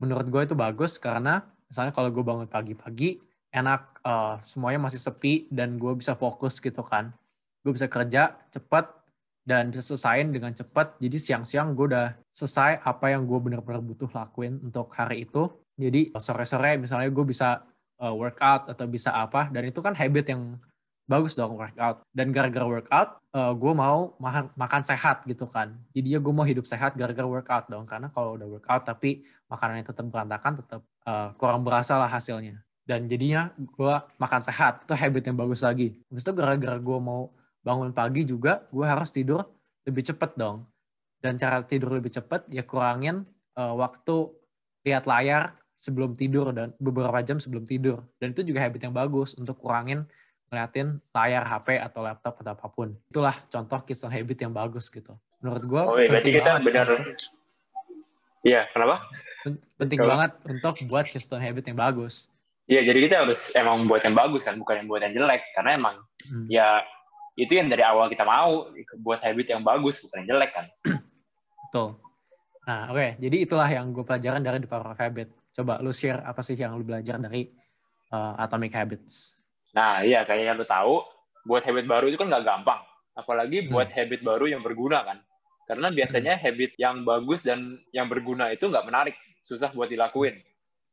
Menurut 0.00 0.26
gue 0.26 0.42
itu 0.42 0.56
bagus 0.56 0.96
karena 0.96 1.44
misalnya 1.68 1.92
kalau 1.92 2.08
gue 2.10 2.24
bangun 2.24 2.48
pagi-pagi 2.48 3.20
enak 3.54 4.02
uh, 4.02 4.42
semuanya 4.42 4.82
masih 4.82 4.98
sepi 4.98 5.46
dan 5.52 5.78
gue 5.78 5.92
bisa 5.94 6.18
fokus 6.18 6.58
gitu 6.58 6.82
kan. 6.82 7.14
Gue 7.62 7.76
bisa 7.76 7.86
kerja 7.86 8.34
cepat 8.50 8.90
dan 9.44 9.68
bisa 9.68 9.84
selesaiin 9.84 10.32
dengan 10.32 10.50
cepat. 10.56 10.96
Jadi 10.98 11.20
siang-siang 11.20 11.76
gue 11.76 11.92
udah 11.92 12.16
selesai 12.32 12.80
apa 12.80 13.12
yang 13.12 13.28
gue 13.28 13.38
benar-benar 13.38 13.84
butuh 13.84 14.08
lakuin 14.10 14.58
untuk 14.64 14.88
hari 14.96 15.28
itu. 15.28 15.52
Jadi 15.76 16.16
sore-sore 16.16 16.80
misalnya 16.80 17.12
gue 17.12 17.24
bisa 17.28 17.60
uh, 18.00 18.14
workout 18.16 18.72
atau 18.72 18.88
bisa 18.88 19.12
apa. 19.12 19.52
Dan 19.52 19.68
itu 19.68 19.84
kan 19.84 19.92
habit 19.92 20.32
yang 20.32 20.56
bagus 21.04 21.36
dong 21.36 21.60
workout. 21.60 22.00
Dan 22.08 22.32
gara-gara 22.32 22.64
workout 22.64 23.20
uh, 23.36 23.52
gue 23.52 23.72
mau 23.76 24.16
makan 24.16 24.48
makan 24.56 24.82
sehat 24.82 25.28
gitu 25.28 25.44
kan. 25.44 25.76
Jadi 25.92 26.16
ya 26.16 26.18
gue 26.24 26.32
mau 26.32 26.48
hidup 26.48 26.64
sehat 26.64 26.96
gara-gara 26.96 27.28
workout 27.28 27.68
dong. 27.68 27.84
Karena 27.84 28.08
kalau 28.08 28.40
udah 28.40 28.48
workout 28.48 28.88
tapi 28.88 29.28
makanannya 29.52 29.84
tetap 29.84 30.08
berantakan 30.08 30.64
tetap 30.64 30.80
uh, 31.04 31.36
kurang 31.36 31.60
berasa 31.62 32.00
lah 32.00 32.08
hasilnya. 32.08 32.64
Dan 32.88 33.08
jadinya 33.12 33.52
gue 33.56 33.94
makan 34.16 34.40
sehat. 34.40 34.88
Itu 34.88 34.96
habit 34.96 35.28
yang 35.28 35.36
bagus 35.36 35.60
lagi. 35.60 36.00
Habis 36.08 36.24
itu 36.24 36.32
gara-gara 36.32 36.80
gue 36.80 36.98
mau 37.00 37.28
bangun 37.64 37.90
pagi 37.96 38.28
juga 38.28 38.68
gue 38.68 38.84
harus 38.84 39.10
tidur 39.10 39.40
lebih 39.88 40.04
cepet 40.04 40.36
dong 40.36 40.68
dan 41.24 41.40
cara 41.40 41.64
tidur 41.64 41.96
lebih 41.96 42.12
cepet 42.12 42.44
ya 42.52 42.62
kurangin 42.68 43.24
uh, 43.56 43.72
waktu 43.72 44.28
lihat 44.84 45.08
layar 45.08 45.56
sebelum 45.74 46.14
tidur 46.14 46.52
dan 46.54 46.72
beberapa 46.78 47.18
jam 47.24 47.40
sebelum 47.42 47.66
tidur. 47.66 48.04
Dan 48.20 48.36
itu 48.36 48.46
juga 48.46 48.62
habit 48.62 48.88
yang 48.88 48.94
bagus 48.94 49.34
untuk 49.34 49.58
kurangin 49.58 50.06
ngeliatin 50.52 51.02
layar 51.10 51.42
HP 51.48 51.80
atau 51.82 52.00
laptop 52.04 52.34
atau 52.40 52.52
apa 52.54 52.66
pun. 52.70 52.94
Itulah 53.10 53.34
contoh 53.50 53.80
kisah 53.82 54.12
habit 54.12 54.38
yang 54.44 54.52
bagus 54.54 54.86
gitu. 54.92 55.16
Menurut 55.42 55.64
gue 55.66 55.82
oh, 55.82 55.98
iya, 55.98 56.08
berarti 56.08 56.30
kita 56.30 56.50
benar. 56.62 56.86
Iya, 58.44 58.68
kenapa? 58.70 59.00
Penting 59.80 59.98
Kalau... 60.00 60.10
banget 60.14 60.32
untuk 60.46 60.74
buat 60.88 61.04
kisah 61.08 61.40
habit 61.40 61.64
yang 61.68 61.78
bagus. 61.80 62.28
Iya, 62.64 62.80
jadi 62.80 62.98
kita 63.04 63.14
harus 63.28 63.52
emang 63.52 63.84
buat 63.84 64.00
yang 64.00 64.16
bagus 64.16 64.40
kan, 64.40 64.56
bukan 64.56 64.84
yang 64.84 64.88
buat 64.88 65.00
yang 65.04 65.12
jelek. 65.12 65.42
Karena 65.52 65.70
emang 65.76 65.96
hmm. 66.28 66.48
ya 66.48 66.80
itu 67.34 67.52
yang 67.58 67.66
dari 67.66 67.82
awal 67.82 68.06
kita 68.06 68.22
mau 68.22 68.70
buat 69.02 69.18
habit 69.18 69.50
yang 69.50 69.62
bagus, 69.66 70.06
bukan 70.06 70.22
yang 70.22 70.38
jelek 70.38 70.54
kan. 70.54 70.66
Betul. 71.66 71.98
Nah, 72.64 72.88
oke. 72.88 72.96
Okay. 72.96 73.10
Jadi 73.18 73.36
itulah 73.42 73.68
yang 73.68 73.90
gue 73.90 74.04
pelajaran 74.06 74.40
dari 74.40 74.62
The 74.62 74.70
Power 74.70 74.94
of 74.94 74.98
Habit. 74.98 75.28
Coba 75.54 75.82
lu 75.82 75.90
share 75.90 76.22
apa 76.22 76.40
sih 76.40 76.54
yang 76.54 76.78
lu 76.78 76.86
belajar 76.86 77.18
dari 77.18 77.50
uh, 78.14 78.34
Atomic 78.38 78.72
Habits? 78.74 79.34
Nah, 79.74 80.06
iya 80.06 80.22
kayak 80.22 80.54
yang 80.54 80.56
lu 80.56 80.66
tahu, 80.66 81.02
buat 81.44 81.66
habit 81.66 81.84
baru 81.90 82.08
itu 82.08 82.16
kan 82.16 82.30
nggak 82.30 82.46
gampang. 82.46 82.80
Apalagi 83.14 83.66
hmm. 83.66 83.70
buat 83.74 83.90
habit 83.90 84.22
baru 84.22 84.46
yang 84.50 84.62
berguna 84.62 85.02
kan. 85.02 85.18
Karena 85.66 85.90
biasanya 85.90 86.38
hmm. 86.38 86.42
habit 86.42 86.72
yang 86.78 86.96
bagus 87.02 87.42
dan 87.42 87.82
yang 87.90 88.06
berguna 88.06 88.54
itu 88.54 88.70
nggak 88.70 88.86
menarik, 88.86 89.16
susah 89.42 89.74
buat 89.74 89.90
dilakuin. 89.90 90.38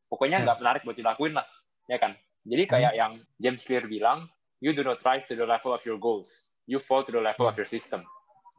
Pokoknya 0.09 0.43
nggak 0.43 0.57
hmm. 0.57 0.63
menarik 0.65 0.81
buat 0.83 0.97
dilakuin 0.97 1.33
lah, 1.37 1.45
ya 1.87 2.01
kan? 2.01 2.17
Jadi 2.41 2.63
kayak 2.65 2.91
hmm. 2.93 2.99
yang 2.99 3.11
James 3.37 3.61
Clear 3.61 3.85
bilang, 3.85 4.25
you 4.61 4.71
do 4.71 4.85
not 4.85 5.01
rise 5.01 5.25
to 5.27 5.33
the 5.33 5.43
level 5.43 5.73
of 5.73 5.81
your 5.83 5.97
goals, 5.97 6.29
you 6.69 6.77
fall 6.77 7.01
to 7.01 7.11
the 7.11 7.19
level 7.19 7.49
of 7.49 7.57
your 7.57 7.67
system. 7.67 8.05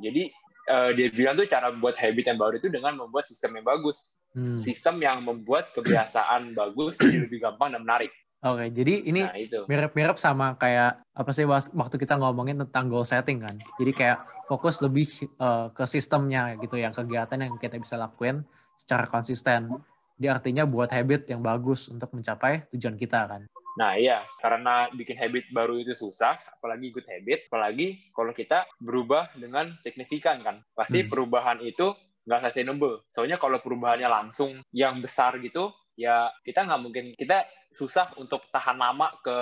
Jadi 0.02 0.28
uh, 0.68 0.90
dia 0.92 1.08
bilang 1.14 1.38
tuh 1.38 1.46
cara 1.46 1.70
buat 1.72 1.94
habit 1.94 2.34
yang 2.34 2.38
baru 2.38 2.58
itu 2.58 2.68
dengan 2.68 2.98
membuat 2.98 3.24
sistem 3.24 3.56
yang 3.56 3.66
bagus. 3.66 4.18
Hmm. 4.34 4.58
Sistem 4.58 4.98
yang 5.00 5.22
membuat 5.22 5.70
kebiasaan 5.72 6.52
bagus 6.60 6.98
jadi 6.98 7.24
lebih 7.24 7.38
gampang 7.40 7.72
dan 7.72 7.86
menarik. 7.86 8.12
Oke, 8.42 8.66
okay, 8.66 8.68
jadi 8.74 9.06
ini 9.06 9.22
nah, 9.22 9.30
mirip-mirip 9.70 10.18
sama 10.18 10.58
kayak 10.58 10.98
apa 11.14 11.30
sih 11.30 11.46
waktu 11.46 11.94
kita 11.94 12.18
ngomongin 12.18 12.58
tentang 12.66 12.90
goal 12.90 13.06
setting 13.06 13.38
kan. 13.38 13.54
Jadi 13.78 13.94
kayak 13.94 14.18
fokus 14.50 14.82
lebih 14.82 15.06
uh, 15.38 15.70
ke 15.70 15.86
sistemnya 15.86 16.58
gitu, 16.58 16.74
yang 16.74 16.90
kegiatan 16.90 17.38
yang 17.38 17.54
kita 17.62 17.78
bisa 17.78 17.94
lakuin 17.94 18.42
secara 18.74 19.06
konsisten. 19.06 19.70
Jadi 20.18 20.26
artinya 20.26 20.66
buat 20.66 20.90
habit 20.90 21.30
yang 21.30 21.38
bagus 21.38 21.86
untuk 21.86 22.10
mencapai 22.10 22.66
tujuan 22.74 22.98
kita 22.98 23.30
kan. 23.30 23.46
Nah 23.80 23.96
iya, 23.96 24.24
karena 24.40 24.92
bikin 24.92 25.16
habit 25.16 25.48
baru 25.48 25.80
itu 25.80 25.96
susah, 25.96 26.36
apalagi 26.60 26.92
good 26.92 27.08
habit, 27.08 27.48
apalagi 27.48 28.12
kalau 28.12 28.32
kita 28.36 28.68
berubah 28.82 29.32
dengan 29.36 29.76
signifikan 29.80 30.44
kan. 30.44 30.60
Pasti 30.76 31.04
hmm. 31.04 31.08
perubahan 31.08 31.58
itu 31.64 31.96
nggak 32.28 32.40
sustainable. 32.48 33.02
Soalnya 33.08 33.40
kalau 33.40 33.58
perubahannya 33.64 34.06
langsung 34.06 34.60
yang 34.70 35.00
besar 35.00 35.40
gitu, 35.40 35.72
ya 35.96 36.28
kita 36.44 36.64
nggak 36.68 36.80
mungkin 36.80 37.04
kita 37.16 37.48
susah 37.72 38.04
untuk 38.20 38.44
tahan 38.52 38.76
lama 38.76 39.08
ke 39.24 39.36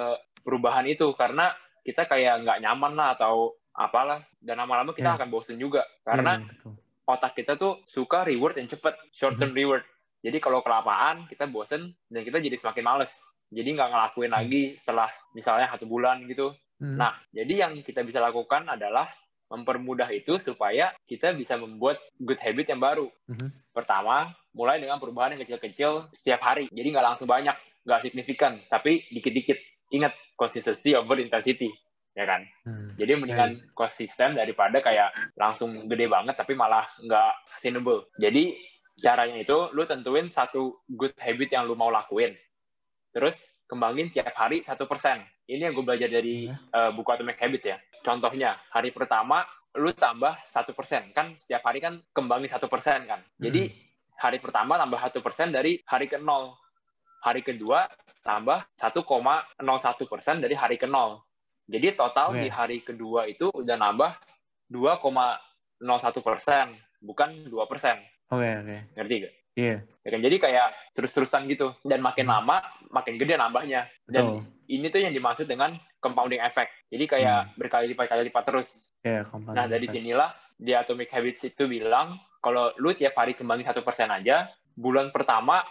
perubahan 0.46 0.86
itu 0.86 1.10
karena 1.18 1.50
kita 1.82 2.06
kayak 2.06 2.46
nggak 2.46 2.60
nyaman 2.62 2.92
lah 2.94 3.18
atau 3.18 3.54
apalah 3.74 4.22
dan 4.42 4.58
lama-lama 4.58 4.92
kita 4.92 5.14
hmm. 5.14 5.18
akan 5.20 5.28
bosen 5.30 5.56
juga 5.56 5.86
karena 6.02 6.42
hmm, 6.42 7.06
otak 7.06 7.38
kita 7.38 7.54
tuh 7.56 7.82
suka 7.86 8.26
reward 8.26 8.58
yang 8.58 8.68
cepet 8.68 8.94
short 9.14 9.38
term 9.38 9.54
hmm. 9.54 9.60
reward 9.60 9.84
jadi 10.20 10.36
kalau 10.42 10.60
kelamaan 10.60 11.24
kita 11.30 11.48
bosen 11.48 11.96
dan 12.12 12.22
kita 12.26 12.42
jadi 12.42 12.56
semakin 12.58 12.84
males 12.84 13.16
jadi 13.50 13.68
nggak 13.76 13.90
ngelakuin 13.90 14.30
hmm. 14.30 14.38
lagi 14.38 14.62
setelah 14.78 15.10
misalnya 15.34 15.66
satu 15.74 15.86
bulan 15.90 16.22
gitu 16.30 16.54
hmm. 16.80 16.96
nah 16.96 17.14
jadi 17.34 17.68
yang 17.68 17.72
kita 17.82 18.06
bisa 18.06 18.22
lakukan 18.22 18.66
adalah 18.70 19.10
mempermudah 19.50 20.06
itu 20.14 20.38
supaya 20.38 20.94
kita 21.10 21.34
bisa 21.34 21.58
membuat 21.58 21.98
good 22.22 22.38
habit 22.38 22.70
yang 22.70 22.78
baru. 22.78 23.10
Mm-hmm. 23.26 23.74
Pertama, 23.74 24.30
mulai 24.54 24.78
dengan 24.78 25.02
perubahan 25.02 25.34
yang 25.34 25.42
kecil-kecil 25.42 26.06
setiap 26.14 26.40
hari. 26.40 26.70
Jadi 26.70 26.94
nggak 26.94 27.06
langsung 27.06 27.26
banyak, 27.26 27.58
nggak 27.82 28.00
signifikan, 28.00 28.62
tapi 28.70 29.02
dikit-dikit. 29.10 29.58
Ingat, 29.90 30.14
consistency 30.38 30.94
over 30.94 31.18
intensity, 31.18 31.74
ya 32.14 32.22
kan? 32.22 32.46
Hmm. 32.62 32.94
Jadi 32.94 33.18
mendingan 33.18 33.58
hmm. 33.58 33.74
konsisten 33.74 34.38
daripada 34.38 34.78
kayak 34.78 35.10
langsung 35.34 35.90
gede 35.90 36.06
banget, 36.06 36.38
tapi 36.38 36.54
malah 36.54 36.86
nggak 37.02 37.42
sustainable. 37.50 38.06
Jadi 38.22 38.54
caranya 39.02 39.42
itu, 39.42 39.66
lu 39.74 39.82
tentuin 39.82 40.30
satu 40.30 40.78
good 40.94 41.10
habit 41.18 41.50
yang 41.50 41.66
lu 41.66 41.74
mau 41.74 41.90
lakuin. 41.90 42.38
Terus 43.10 43.60
kembangin 43.70 44.10
tiap 44.10 44.34
hari 44.34 44.66
satu 44.66 44.90
persen. 44.90 45.22
Ini 45.46 45.70
yang 45.70 45.74
gue 45.78 45.86
belajar 45.86 46.10
dari 46.10 46.50
uh, 46.50 46.90
buku 46.94 47.10
Atomic 47.10 47.38
Habits 47.38 47.66
ya. 47.70 47.78
Contohnya, 48.02 48.58
hari 48.70 48.90
pertama 48.90 49.46
lu 49.78 49.94
tambah 49.94 50.34
satu 50.50 50.74
persen 50.74 51.14
kan 51.14 51.38
setiap 51.38 51.62
hari 51.62 51.78
kan 51.78 52.02
kembangin 52.10 52.50
satu 52.50 52.66
persen 52.66 53.06
kan. 53.06 53.22
Jadi 53.38 53.70
hmm. 53.70 53.76
hari 54.18 54.42
pertama 54.42 54.74
tambah 54.74 54.98
satu 54.98 55.22
persen 55.22 55.54
dari 55.54 55.78
hari 55.86 56.10
ke 56.10 56.18
nol. 56.18 56.58
Hari 57.22 57.46
kedua 57.46 57.86
tambah 58.26 58.66
1,01 58.74 59.06
persen 60.10 60.42
dari 60.42 60.58
hari 60.58 60.74
ke 60.74 60.90
nol. 60.90 61.22
Jadi 61.70 61.94
total 61.94 62.34
okay. 62.34 62.40
di 62.42 62.48
hari 62.50 62.78
kedua 62.82 63.30
itu 63.30 63.46
udah 63.54 63.78
nambah 63.78 64.10
2,01 64.74 65.86
persen, 66.18 66.74
bukan 66.98 67.46
2 67.46 67.70
persen. 67.70 68.02
Oke, 68.34 68.42
okay, 68.42 68.52
oke. 68.58 68.66
Okay. 68.66 68.80
Ngerti 68.98 69.14
gak? 69.22 69.34
Iya. 69.58 69.82
Yeah. 70.06 70.20
Jadi 70.20 70.36
kayak 70.38 70.68
terus-terusan 70.94 71.46
gitu. 71.50 71.74
Dan 71.86 72.02
makin 72.02 72.26
hmm. 72.26 72.34
lama, 72.34 72.56
makin 72.90 73.18
gede 73.18 73.38
nambahnya. 73.38 73.86
Dan 74.06 74.24
oh. 74.24 74.40
ini 74.70 74.90
tuh 74.90 75.02
yang 75.02 75.14
dimaksud 75.14 75.46
dengan 75.46 75.78
compounding 76.02 76.42
effect. 76.42 76.70
Jadi 76.90 77.04
kayak 77.06 77.38
hmm. 77.46 77.58
berkali 77.60 77.86
lipat 77.92 78.06
kali 78.10 78.22
lipat 78.30 78.44
terus. 78.48 78.94
Yeah, 79.06 79.24
nah 79.52 79.66
dari 79.68 79.86
effect. 79.86 79.96
sinilah 80.00 80.30
di 80.60 80.76
Atomic 80.76 81.08
Habits 81.08 81.48
itu 81.48 81.64
bilang 81.64 82.20
kalau 82.44 82.72
lu 82.80 82.92
tiap 82.96 83.16
hari 83.16 83.36
kembangin 83.36 83.68
satu 83.68 83.84
persen 83.84 84.08
aja, 84.12 84.48
bulan 84.76 85.12
pertama 85.12 85.64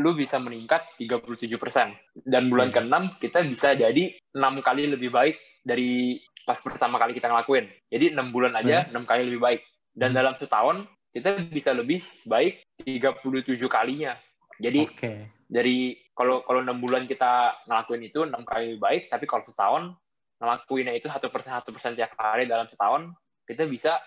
lu 0.00 0.16
bisa 0.16 0.40
meningkat 0.40 0.86
37 0.96 1.60
persen. 1.60 1.92
Dan 2.16 2.48
bulan 2.48 2.72
hmm. 2.72 2.76
ke-6 2.78 3.02
kita 3.20 3.38
bisa 3.44 3.68
jadi 3.76 4.16
enam 4.32 4.62
kali 4.64 4.88
lebih 4.88 5.12
baik 5.12 5.36
dari 5.62 6.16
pas 6.42 6.58
pertama 6.58 6.96
kali 6.98 7.12
kita 7.12 7.28
ngelakuin. 7.28 7.68
Jadi 7.92 8.16
enam 8.16 8.32
bulan 8.32 8.56
aja 8.56 8.86
hmm. 8.86 8.90
enam 8.94 9.04
hmm. 9.04 9.10
kali 9.10 9.22
lebih 9.28 9.42
baik. 9.42 9.60
Dan 9.92 10.14
hmm. 10.14 10.18
dalam 10.18 10.34
setahun 10.38 10.88
kita 11.12 11.44
bisa 11.52 11.76
lebih 11.76 12.00
baik 12.24 12.64
37 12.80 13.60
kalinya. 13.68 14.16
Jadi 14.56 14.80
okay. 14.88 15.28
dari 15.44 15.96
kalau 16.16 16.40
kalau 16.44 16.64
enam 16.64 16.80
bulan 16.80 17.04
kita 17.04 17.52
ngelakuin 17.68 18.02
itu 18.08 18.24
enam 18.24 18.42
kali 18.48 18.74
lebih 18.74 18.82
baik, 18.82 19.02
tapi 19.12 19.28
kalau 19.28 19.44
setahun 19.44 19.92
ngelakuinnya 20.40 20.96
itu 20.96 21.06
satu 21.06 21.28
persen 21.28 21.54
satu 21.54 21.70
persen 21.70 21.94
tiap 21.94 22.16
hari 22.16 22.48
dalam 22.48 22.66
setahun, 22.66 23.12
kita 23.44 23.68
bisa 23.68 24.00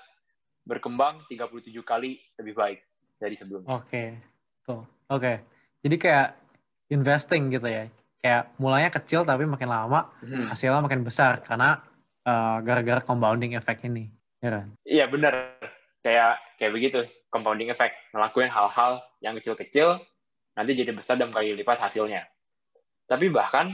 berkembang 0.65 1.21
37 1.29 1.69
kali 1.85 2.17
lebih 2.41 2.53
baik 2.57 2.79
dari 3.21 3.35
sebelumnya. 3.37 3.69
Oke, 3.69 3.85
okay. 3.85 4.07
tuh, 4.65 4.81
oke. 5.13 5.21
Okay. 5.21 5.35
Jadi 5.85 5.95
kayak 6.01 6.29
investing 6.89 7.53
gitu 7.53 7.69
ya, 7.69 7.85
kayak 8.19 8.57
mulanya 8.57 8.89
kecil 8.89 9.21
tapi 9.21 9.45
makin 9.45 9.69
lama 9.69 10.09
hmm. 10.25 10.49
hasilnya 10.49 10.81
makin 10.81 11.05
besar 11.05 11.45
karena 11.45 11.85
uh, 12.25 12.57
gara-gara 12.65 13.05
compounding 13.05 13.53
effect 13.53 13.85
ini, 13.85 14.09
ya 14.41 14.49
kan? 14.49 14.67
Iya 14.81 15.05
benar 15.05 15.54
kayak 16.05 16.37
kayak 16.61 16.71
begitu 16.77 16.99
compounding 17.33 17.73
effect. 17.73 17.97
Ngelakuin 18.13 18.53
hal-hal 18.53 19.01
yang 19.25 19.33
kecil-kecil 19.41 19.97
nanti 20.53 20.77
jadi 20.77 20.93
besar 20.93 21.17
dan 21.17 21.33
kali 21.33 21.57
lipat 21.57 21.81
hasilnya. 21.81 22.29
Tapi 23.09 23.33
bahkan 23.33 23.73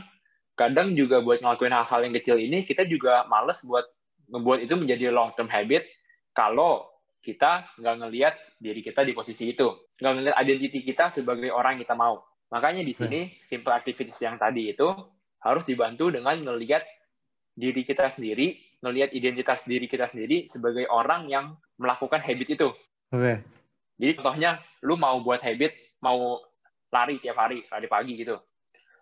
kadang 0.55 0.95
juga 0.95 1.19
buat 1.19 1.43
ngelakuin 1.43 1.75
hal-hal 1.75 1.99
yang 2.07 2.15
kecil 2.15 2.39
ini 2.39 2.63
kita 2.63 2.87
juga 2.87 3.27
males 3.27 3.59
buat 3.67 3.83
ngebuat 4.31 4.63
itu 4.63 4.79
menjadi 4.79 5.11
long 5.11 5.27
term 5.35 5.51
habit 5.51 5.83
kalau 6.31 6.87
kita 7.19 7.67
nggak 7.75 7.95
ngelihat 8.07 8.33
diri 8.63 8.79
kita 8.79 9.03
di 9.03 9.11
posisi 9.11 9.51
itu. 9.51 9.67
Nggak 9.99 10.11
ngelihat 10.15 10.35
identity 10.39 10.79
kita 10.87 11.11
sebagai 11.11 11.51
orang 11.51 11.75
yang 11.75 11.83
kita 11.83 11.95
mau. 11.99 12.23
Makanya 12.55 12.87
di 12.87 12.95
sini 12.95 13.19
hmm. 13.27 13.35
simple 13.43 13.75
activities 13.75 14.17
yang 14.23 14.39
tadi 14.39 14.71
itu 14.71 14.87
harus 15.43 15.67
dibantu 15.67 16.07
dengan 16.07 16.39
ngelihat 16.39 16.87
diri 17.51 17.83
kita 17.83 18.07
sendiri 18.07 18.71
ngelihat 18.81 19.13
identitas 19.13 19.69
diri 19.69 19.85
kita 19.85 20.09
sendiri 20.09 20.49
sebagai 20.49 20.89
orang 20.89 21.29
yang 21.29 21.53
melakukan 21.81 22.21
habit 22.21 22.47
itu. 22.53 22.69
Oke. 23.09 23.17
Okay. 23.17 23.35
Jadi 23.97 24.11
contohnya, 24.21 24.61
lu 24.85 24.97
mau 24.97 25.17
buat 25.25 25.41
habit, 25.41 25.73
mau 26.05 26.37
lari 26.93 27.17
tiap 27.17 27.37
hari, 27.41 27.65
lari 27.69 27.87
pagi 27.89 28.13
gitu. 28.21 28.37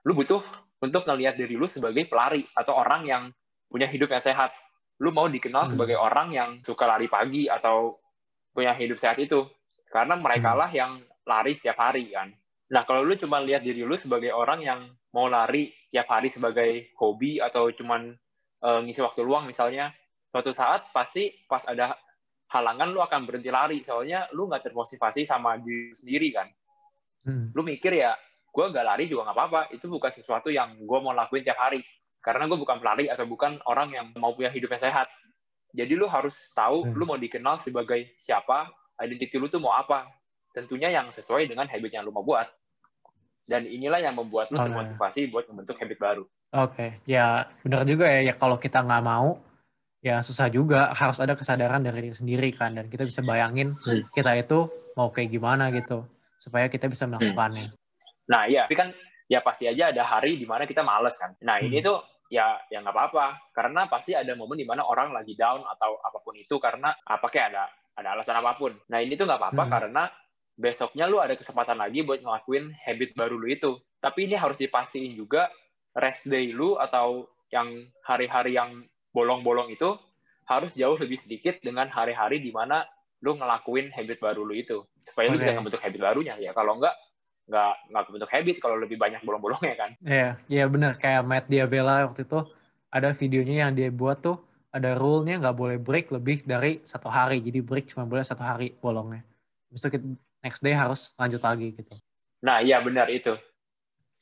Lu 0.07 0.15
butuh 0.15 0.39
untuk 0.79 1.03
ngelihat 1.03 1.36
diri 1.36 1.59
lu 1.59 1.67
sebagai 1.67 2.07
pelari 2.07 2.48
atau 2.55 2.79
orang 2.79 3.03
yang 3.03 3.24
punya 3.67 3.88
hidup 3.88 4.12
yang 4.15 4.24
sehat. 4.24 4.55
Lu 5.00 5.11
mau 5.11 5.27
dikenal 5.27 5.68
hmm. 5.68 5.72
sebagai 5.75 5.98
orang 6.00 6.31
yang 6.31 6.50
suka 6.63 6.87
lari 6.87 7.11
pagi 7.11 7.51
atau 7.51 8.00
punya 8.55 8.72
hidup 8.75 9.00
sehat 9.00 9.20
itu. 9.20 9.48
Karena 9.92 10.15
mereka 10.15 10.55
hmm. 10.55 10.59
lah 10.59 10.70
yang 10.72 10.92
lari 11.27 11.55
setiap 11.55 11.79
hari 11.79 12.11
kan. 12.11 12.31
Nah, 12.70 12.85
kalau 12.85 13.01
lu 13.01 13.18
cuma 13.18 13.42
lihat 13.42 13.65
diri 13.65 13.81
lu 13.81 13.98
sebagai 13.98 14.29
orang 14.29 14.61
yang 14.61 14.79
mau 15.09 15.25
lari 15.25 15.74
tiap 15.89 16.05
hari 16.05 16.29
sebagai 16.29 16.94
hobi 17.01 17.42
atau 17.42 17.74
cuman 17.74 18.13
uh, 18.61 18.79
ngisi 18.85 19.01
waktu 19.01 19.25
luang 19.25 19.50
misalnya, 19.50 19.89
suatu 20.29 20.53
saat 20.53 20.85
pasti 20.94 21.33
pas 21.50 21.65
ada 21.65 21.98
halangan 22.50 22.90
lu 22.90 23.00
akan 23.00 23.29
berhenti 23.29 23.50
lari. 23.53 23.79
Soalnya 23.85 24.29
lu 24.33 24.50
nggak 24.50 24.70
termotivasi 24.70 25.25
sama 25.25 25.57
diri 25.62 25.94
sendiri 25.94 26.29
kan? 26.33 26.50
Hmm. 27.20 27.51
lu 27.51 27.68
mikir 27.68 27.92
ya 28.00 28.16
gue 28.50 28.66
gak 28.72 28.85
lari 28.88 29.05
juga 29.05 29.29
nggak 29.29 29.38
apa-apa. 29.38 29.62
Itu 29.75 29.92
bukan 29.92 30.12
sesuatu 30.12 30.50
yang 30.50 30.74
gue 30.79 31.00
mau 31.00 31.14
lakuin 31.14 31.46
tiap 31.46 31.62
hari. 31.62 31.83
Karena 32.20 32.50
gue 32.51 32.57
bukan 32.59 32.83
pelari 32.83 33.07
atau 33.07 33.24
bukan 33.24 33.62
orang 33.70 33.96
yang 33.96 34.05
mau 34.20 34.35
punya 34.35 34.51
hidup 34.51 34.75
yang 34.75 34.83
sehat. 34.83 35.07
Jadi 35.72 35.94
lu 35.94 36.09
harus 36.09 36.50
tahu 36.57 36.83
hmm. 36.83 36.94
lu 36.98 37.03
mau 37.05 37.16
dikenal 37.16 37.62
sebagai 37.62 38.18
siapa 38.18 38.68
identiti 39.00 39.38
lu 39.38 39.48
tuh 39.48 39.62
mau 39.62 39.77
apa. 39.77 40.09
Tentunya 40.51 40.90
yang 40.90 41.14
sesuai 41.14 41.48
dengan 41.48 41.70
habit 41.70 41.92
yang 41.94 42.03
lu 42.03 42.12
mau 42.12 42.25
buat. 42.25 42.50
Dan 43.46 43.70
inilah 43.70 44.01
yang 44.01 44.18
membuat 44.18 44.50
lu 44.50 44.57
oh, 44.59 44.66
termotivasi 44.66 45.29
buat 45.29 45.46
membentuk 45.48 45.77
habit 45.77 45.98
baru. 46.01 46.24
Oke. 46.50 46.74
Okay. 46.74 46.90
ya 47.05 47.46
benar 47.62 47.85
juga 47.85 48.09
ya. 48.09 48.33
Ya 48.33 48.33
kalau 48.33 48.57
kita 48.57 48.81
nggak 48.81 49.03
mau 49.05 49.38
ya 50.00 50.24
susah 50.24 50.48
juga 50.48 50.96
harus 50.96 51.20
ada 51.20 51.35
kesadaran 51.35 51.83
dari 51.83 52.07
diri 52.07 52.16
sendiri 52.16 52.50
kan 52.55 52.75
dan 52.75 52.88
kita 52.88 53.03
bisa 53.03 53.20
bayangin 53.20 53.75
hmm. 53.75 54.16
kita 54.16 54.31
itu 54.40 54.72
mau 54.96 55.12
kayak 55.12 55.31
gimana 55.31 55.72
gitu 55.75 56.07
supaya 56.40 56.72
kita 56.72 56.88
bisa 56.88 57.03
hmm. 57.05 57.20
melakukannya. 57.20 57.68
Nah 58.31 58.48
iya, 58.48 58.66
tapi 58.66 58.79
kan 58.79 58.90
ya 59.27 59.44
pasti 59.44 59.68
aja 59.68 59.92
ada 59.92 60.03
hari 60.07 60.40
di 60.40 60.48
mana 60.48 60.64
kita 60.64 60.81
males 60.81 61.20
kan. 61.20 61.35
Nah 61.44 61.59
ini 61.59 61.83
hmm. 61.83 61.85
tuh 61.85 62.00
ya 62.31 62.55
ya 62.72 62.79
nggak 62.79 62.96
apa-apa 62.96 63.51
karena 63.51 63.90
pasti 63.90 64.14
ada 64.16 64.31
momen 64.38 64.55
di 64.55 64.66
mana 64.66 64.85
orang 64.85 65.12
lagi 65.12 65.33
down 65.33 65.66
atau 65.66 65.98
apa 66.00 66.22
pun 66.22 66.38
itu 66.38 66.55
karena 66.62 66.94
apa 67.03 67.25
kayak 67.27 67.53
ada 67.53 67.64
ada 68.00 68.09
alasan 68.16 68.40
apa 68.40 68.55
pun. 68.55 68.72
Nah 68.88 69.03
ini 69.03 69.20
tuh 69.20 69.27
nggak 69.27 69.40
apa-apa 69.40 69.64
hmm. 69.68 69.74
karena 69.75 70.03
besoknya 70.59 71.05
lu 71.07 71.20
ada 71.20 71.35
kesempatan 71.35 71.79
lagi 71.79 72.07
buat 72.07 72.24
ngelakuin 72.24 72.72
habit 72.88 73.12
baru 73.20 73.35
lu 73.35 73.51
itu. 73.51 73.75
Tapi 74.00 74.31
ini 74.31 74.40
harus 74.40 74.55
dipastiin 74.55 75.12
juga 75.20 75.51
rest 75.92 76.31
day 76.31 76.55
lu 76.55 76.79
atau 76.79 77.27
yang 77.51 77.83
hari-hari 78.05 78.55
yang 78.55 78.85
bolong-bolong 79.11 79.74
itu 79.74 79.98
harus 80.50 80.74
jauh 80.74 80.98
lebih 80.98 81.17
sedikit 81.17 81.61
dengan 81.61 81.89
hari-hari 81.93 82.41
di 82.41 82.50
mana 82.50 82.85
lu 83.22 83.35
ngelakuin 83.35 83.91
habit 83.93 84.17
baru 84.17 84.41
lu 84.41 84.55
itu. 84.57 84.81
Supaya 85.05 85.29
okay. 85.29 85.33
lu 85.33 85.37
bisa 85.41 85.53
membentuk 85.57 85.81
habit 85.83 86.00
barunya 86.01 86.35
ya. 86.41 86.51
Kalau 86.55 86.79
enggak 86.79 86.95
nggak 87.50 87.74
nggak 87.89 88.03
bentuk 88.13 88.29
habit 88.29 88.55
kalau 88.61 88.77
lebih 88.77 88.98
banyak 89.01 89.22
bolong-bolongnya 89.25 89.75
kan? 89.75 89.91
Iya 90.05 90.13
yeah, 90.13 90.31
iya 90.45 90.57
yeah, 90.63 90.67
benar 90.69 90.93
kayak 91.01 91.25
Matt 91.25 91.50
Diabella 91.50 92.05
waktu 92.05 92.24
itu 92.24 92.39
ada 92.93 93.09
videonya 93.13 93.55
yang 93.65 93.72
dia 93.74 93.89
buat 93.89 94.22
tuh 94.22 94.37
ada 94.69 94.93
rule-nya 94.93 95.41
nggak 95.41 95.57
boleh 95.57 95.77
break 95.81 96.13
lebih 96.13 96.45
dari 96.45 96.85
satu 96.85 97.09
hari. 97.09 97.41
Jadi 97.41 97.59
break 97.65 97.89
cuma 97.89 98.05
boleh 98.05 98.22
satu 98.22 98.45
hari 98.45 98.77
bolongnya. 98.77 99.25
Kita 99.74 99.98
next 100.45 100.61
day 100.61 100.77
harus 100.77 101.13
lanjut 101.17 101.41
lagi 101.41 101.74
gitu. 101.74 101.93
Nah 102.45 102.61
iya 102.61 102.77
benar 102.79 103.09
itu. 103.09 103.33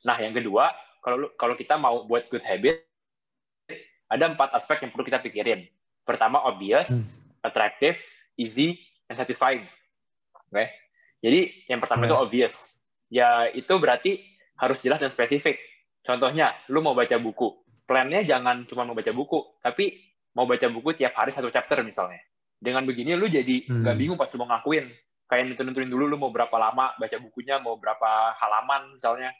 Nah 0.08 0.16
yang 0.16 0.32
kedua 0.32 0.72
kalau 1.04 1.28
kalau 1.36 1.54
kita 1.54 1.76
mau 1.76 2.08
buat 2.08 2.32
good 2.32 2.42
habit 2.42 2.87
ada 4.08 4.24
empat 4.32 4.56
aspek 4.56 4.84
yang 4.84 4.90
perlu 4.90 5.04
kita 5.04 5.20
pikirin. 5.20 5.68
Pertama, 6.02 6.40
obvious, 6.48 6.88
hmm. 6.88 7.44
attractive, 7.44 8.00
easy, 8.40 8.80
and 9.12 9.16
satisfying. 9.20 9.68
Oke. 10.32 10.52
Okay? 10.52 10.66
Jadi 11.18 11.40
yang 11.68 11.80
pertama 11.82 12.08
itu 12.08 12.16
obvious. 12.16 12.80
Ya 13.12 13.50
itu 13.52 13.76
berarti 13.76 14.24
harus 14.56 14.80
jelas 14.80 15.02
dan 15.02 15.12
spesifik. 15.12 15.60
Contohnya, 16.06 16.56
lu 16.72 16.80
mau 16.80 16.96
baca 16.96 17.18
buku. 17.20 17.52
Plannya 17.84 18.24
jangan 18.24 18.64
cuma 18.68 18.84
mau 18.88 18.96
baca 18.96 19.12
buku, 19.12 19.60
tapi 19.60 19.96
mau 20.36 20.44
baca 20.44 20.68
buku 20.68 20.94
tiap 20.96 21.16
hari 21.16 21.32
satu 21.32 21.52
chapter 21.52 21.80
misalnya. 21.84 22.20
Dengan 22.58 22.84
begini 22.84 23.14
lu 23.14 23.28
jadi 23.28 23.68
nggak 23.68 23.94
hmm. 23.94 24.00
bingung 24.00 24.18
pas 24.18 24.30
lu 24.32 24.40
mau 24.40 24.48
ngakuin. 24.56 24.88
Kayak 25.28 25.52
nentuin-nentuin 25.52 25.92
dulu 25.92 26.08
lu 26.08 26.16
mau 26.16 26.32
berapa 26.32 26.56
lama 26.56 26.96
baca 26.96 27.16
bukunya, 27.20 27.60
mau 27.60 27.76
berapa 27.76 28.32
halaman 28.40 28.96
misalnya. 28.96 29.34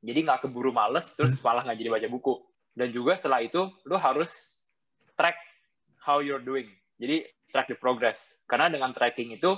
Jadi 0.00 0.18
nggak 0.24 0.48
keburu 0.48 0.72
males, 0.72 1.12
terus 1.12 1.36
hmm. 1.36 1.44
malah 1.44 1.62
nggak 1.68 1.78
jadi 1.78 1.90
baca 1.92 2.08
buku 2.08 2.51
dan 2.72 2.88
juga 2.92 3.16
setelah 3.16 3.44
itu 3.44 3.68
lu 3.84 3.96
harus 4.00 4.58
track 5.16 5.36
how 6.00 6.24
you're 6.24 6.42
doing. 6.42 6.68
Jadi 6.96 7.26
track 7.52 7.68
the 7.68 7.76
progress. 7.76 8.42
Karena 8.48 8.72
dengan 8.72 8.96
tracking 8.96 9.36
itu 9.36 9.52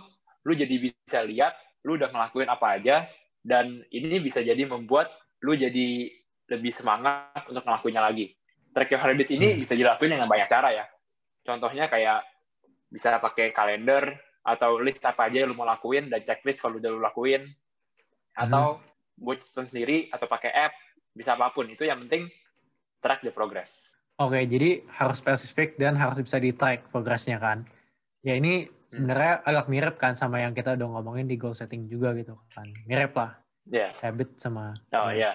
lu 0.44 0.52
jadi 0.52 0.76
bisa 0.76 1.24
lihat 1.24 1.54
lu 1.86 1.96
udah 1.96 2.10
ngelakuin 2.10 2.48
apa 2.48 2.80
aja 2.80 3.06
dan 3.44 3.84
ini 3.92 4.18
bisa 4.20 4.40
jadi 4.40 4.64
membuat 4.64 5.12
lu 5.44 5.52
jadi 5.52 6.08
lebih 6.48 6.72
semangat 6.72 7.44
untuk 7.48 7.64
ngelakuinnya 7.64 8.02
lagi. 8.02 8.32
Track 8.74 8.90
your 8.90 9.00
habits 9.00 9.32
ini 9.32 9.54
hmm. 9.54 9.60
bisa 9.62 9.78
dilakuin 9.78 10.18
dengan 10.18 10.28
banyak 10.28 10.48
cara 10.50 10.74
ya. 10.74 10.84
Contohnya 11.44 11.86
kayak 11.86 12.24
bisa 12.88 13.20
pakai 13.20 13.52
kalender 13.52 14.16
atau 14.44 14.76
list 14.80 15.00
apa 15.04 15.28
aja 15.28 15.44
yang 15.44 15.52
lu 15.52 15.56
mau 15.56 15.64
lakuin 15.64 16.12
dan 16.12 16.20
checklist 16.20 16.60
kalau 16.60 16.80
udah 16.80 16.90
lu 16.90 17.00
lakuin. 17.00 17.46
Atau 18.34 18.82
hmm. 18.82 19.22
buat 19.22 19.38
sendiri 19.44 20.10
atau 20.10 20.26
pakai 20.26 20.50
app 20.50 20.74
bisa 21.14 21.38
apa 21.38 21.52
pun. 21.54 21.70
Itu 21.70 21.86
yang 21.86 22.04
penting 22.08 22.26
track 23.04 23.20
the 23.20 23.28
progress. 23.28 23.92
Oke, 24.16 24.40
jadi 24.48 24.80
harus 24.88 25.20
spesifik 25.20 25.76
dan 25.76 25.98
harus 25.98 26.16
bisa 26.24 26.40
di-track 26.40 26.88
progresnya 26.88 27.36
kan. 27.36 27.68
Ya 28.24 28.40
ini 28.40 28.72
sebenarnya 28.88 29.44
hmm. 29.44 29.48
agak 29.52 29.66
mirip 29.68 29.94
kan 30.00 30.16
sama 30.16 30.40
yang 30.40 30.56
kita 30.56 30.80
udah 30.80 30.88
ngomongin 30.96 31.28
di 31.28 31.36
goal 31.36 31.52
setting 31.52 31.84
juga 31.92 32.16
gitu 32.16 32.38
kan. 32.56 32.64
Mirip 32.88 33.12
lah. 33.12 33.36
Yeah. 33.68 33.92
Habit 34.00 34.40
sama. 34.40 34.72
Oh 34.96 35.12
iya. 35.12 35.34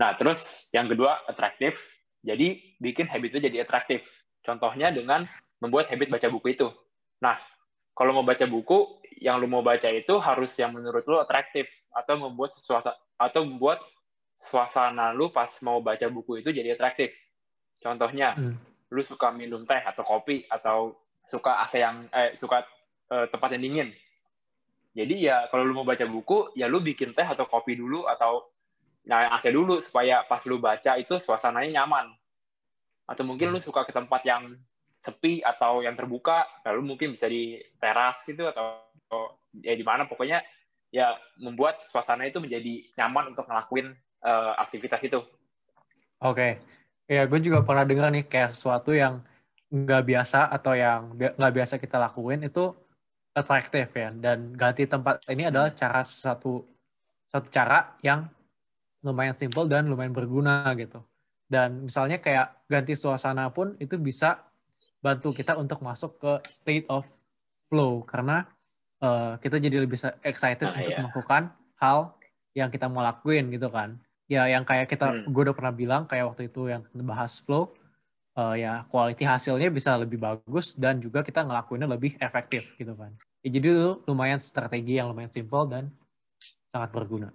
Nah, 0.00 0.16
terus 0.16 0.72
yang 0.74 0.90
kedua, 0.90 1.22
atraktif. 1.28 1.78
Jadi, 2.24 2.78
bikin 2.80 3.06
habit 3.06 3.36
itu 3.36 3.38
jadi 3.44 3.62
atraktif. 3.62 4.24
Contohnya 4.42 4.90
dengan 4.90 5.22
membuat 5.62 5.90
habit 5.92 6.10
baca 6.10 6.26
buku 6.32 6.58
itu. 6.58 6.70
Nah, 7.22 7.38
kalau 7.94 8.16
mau 8.16 8.24
baca 8.26 8.46
buku, 8.48 8.98
yang 9.20 9.38
lu 9.38 9.46
mau 9.46 9.62
baca 9.62 9.86
itu 9.92 10.16
harus 10.18 10.50
yang 10.58 10.72
menurut 10.74 11.04
lu 11.06 11.20
atraktif 11.20 11.68
atau 11.92 12.18
membuat 12.18 12.56
sesuatu 12.56 12.90
atau 13.20 13.46
membuat 13.46 13.78
suasana 14.36 15.14
lu 15.14 15.30
pas 15.30 15.48
mau 15.62 15.78
baca 15.80 16.06
buku 16.08 16.42
itu 16.42 16.50
jadi 16.50 16.74
atraktif. 16.74 17.14
Contohnya, 17.82 18.34
hmm. 18.38 18.88
lu 18.94 19.02
suka 19.02 19.30
minum 19.34 19.66
teh 19.66 19.80
atau 19.82 20.02
kopi 20.06 20.46
atau 20.46 20.94
suka 21.26 21.62
AC 21.62 21.82
yang 21.82 22.06
eh 22.10 22.34
suka 22.34 22.66
eh, 23.10 23.26
tempat 23.30 23.54
yang 23.58 23.62
dingin. 23.62 23.88
Jadi 24.92 25.24
ya 25.24 25.48
kalau 25.48 25.64
lu 25.64 25.72
mau 25.72 25.86
baca 25.86 26.04
buku, 26.04 26.52
ya 26.58 26.68
lu 26.68 26.84
bikin 26.84 27.16
teh 27.16 27.24
atau 27.24 27.48
kopi 27.48 27.78
dulu 27.78 28.04
atau 28.04 28.44
nyalain 29.08 29.32
AC 29.32 29.50
dulu 29.50 29.80
supaya 29.80 30.22
pas 30.28 30.44
lu 30.44 30.60
baca 30.60 31.00
itu 31.00 31.16
suasananya 31.16 31.82
nyaman. 31.82 32.12
Atau 33.08 33.26
mungkin 33.26 33.50
lu 33.50 33.58
suka 33.58 33.82
ke 33.88 33.92
tempat 33.94 34.22
yang 34.28 34.54
sepi 35.02 35.42
atau 35.42 35.82
yang 35.82 35.98
terbuka, 35.98 36.46
lalu 36.62 36.94
mungkin 36.94 37.10
bisa 37.16 37.26
di 37.26 37.58
teras 37.82 38.22
gitu 38.22 38.46
atau, 38.46 38.86
atau 39.08 39.34
ya 39.58 39.74
di 39.74 39.82
mana 39.82 40.06
pokoknya 40.06 40.46
ya 40.94 41.16
membuat 41.40 41.82
suasana 41.90 42.28
itu 42.28 42.38
menjadi 42.38 42.86
nyaman 43.00 43.34
untuk 43.34 43.48
ngelakuin 43.50 43.96
uh, 44.22 44.54
aktivitas 44.58 45.02
itu. 45.04 45.20
Oke, 46.22 46.38
okay. 46.38 46.52
ya 47.10 47.26
gue 47.26 47.40
juga 47.42 47.66
pernah 47.66 47.82
dengar 47.82 48.08
nih 48.14 48.24
kayak 48.26 48.54
sesuatu 48.54 48.94
yang 48.94 49.22
nggak 49.72 50.02
biasa 50.04 50.52
atau 50.52 50.72
yang 50.76 51.16
nggak 51.16 51.52
biasa 51.52 51.80
kita 51.80 51.96
lakuin 51.96 52.44
itu 52.44 52.76
atraktif 53.32 53.88
ya 53.96 54.12
dan 54.12 54.52
ganti 54.52 54.84
tempat 54.84 55.24
ini 55.32 55.48
adalah 55.48 55.72
cara 55.72 56.04
satu 56.04 56.60
satu 57.32 57.48
cara 57.48 57.96
yang 58.04 58.28
lumayan 59.00 59.34
simple 59.34 59.66
dan 59.66 59.88
lumayan 59.88 60.14
berguna 60.14 60.68
gitu. 60.78 61.02
Dan 61.48 61.88
misalnya 61.88 62.20
kayak 62.20 62.64
ganti 62.70 62.96
suasana 62.96 63.50
pun 63.52 63.76
itu 63.76 63.98
bisa 64.00 64.40
bantu 65.02 65.34
kita 65.34 65.58
untuk 65.58 65.82
masuk 65.82 66.16
ke 66.16 66.32
state 66.48 66.86
of 66.86 67.04
flow 67.66 68.06
karena 68.06 68.46
uh, 69.02 69.34
kita 69.42 69.58
jadi 69.58 69.82
lebih 69.82 69.98
excited 70.22 70.70
ah, 70.70 70.78
untuk 70.78 70.92
iya. 70.94 71.00
melakukan 71.02 71.42
hal 71.82 71.98
yang 72.54 72.70
kita 72.70 72.86
mau 72.86 73.02
lakuin 73.02 73.50
gitu 73.50 73.66
kan 73.68 73.98
ya 74.32 74.48
yang 74.48 74.64
kayak 74.64 74.88
kita 74.88 75.12
hmm. 75.12 75.28
gue 75.28 75.42
udah 75.44 75.56
pernah 75.56 75.74
bilang 75.76 76.02
kayak 76.08 76.32
waktu 76.32 76.48
itu 76.48 76.72
yang 76.72 76.80
bahas 77.04 77.44
flow 77.44 77.76
uh, 78.40 78.56
ya 78.56 78.88
quality 78.88 79.28
hasilnya 79.28 79.68
bisa 79.68 79.92
lebih 80.00 80.16
bagus 80.16 80.72
dan 80.80 80.96
juga 80.96 81.20
kita 81.20 81.44
ngelakuinnya 81.44 81.84
lebih 81.84 82.16
efektif 82.16 82.72
gitu 82.80 82.96
kan 82.96 83.12
ya, 83.44 83.52
jadi 83.52 83.66
itu 83.76 83.92
lumayan 84.08 84.40
strategi 84.40 84.96
yang 84.96 85.12
lumayan 85.12 85.28
simple 85.28 85.68
dan 85.68 85.92
sangat 86.72 86.88
berguna 86.96 87.28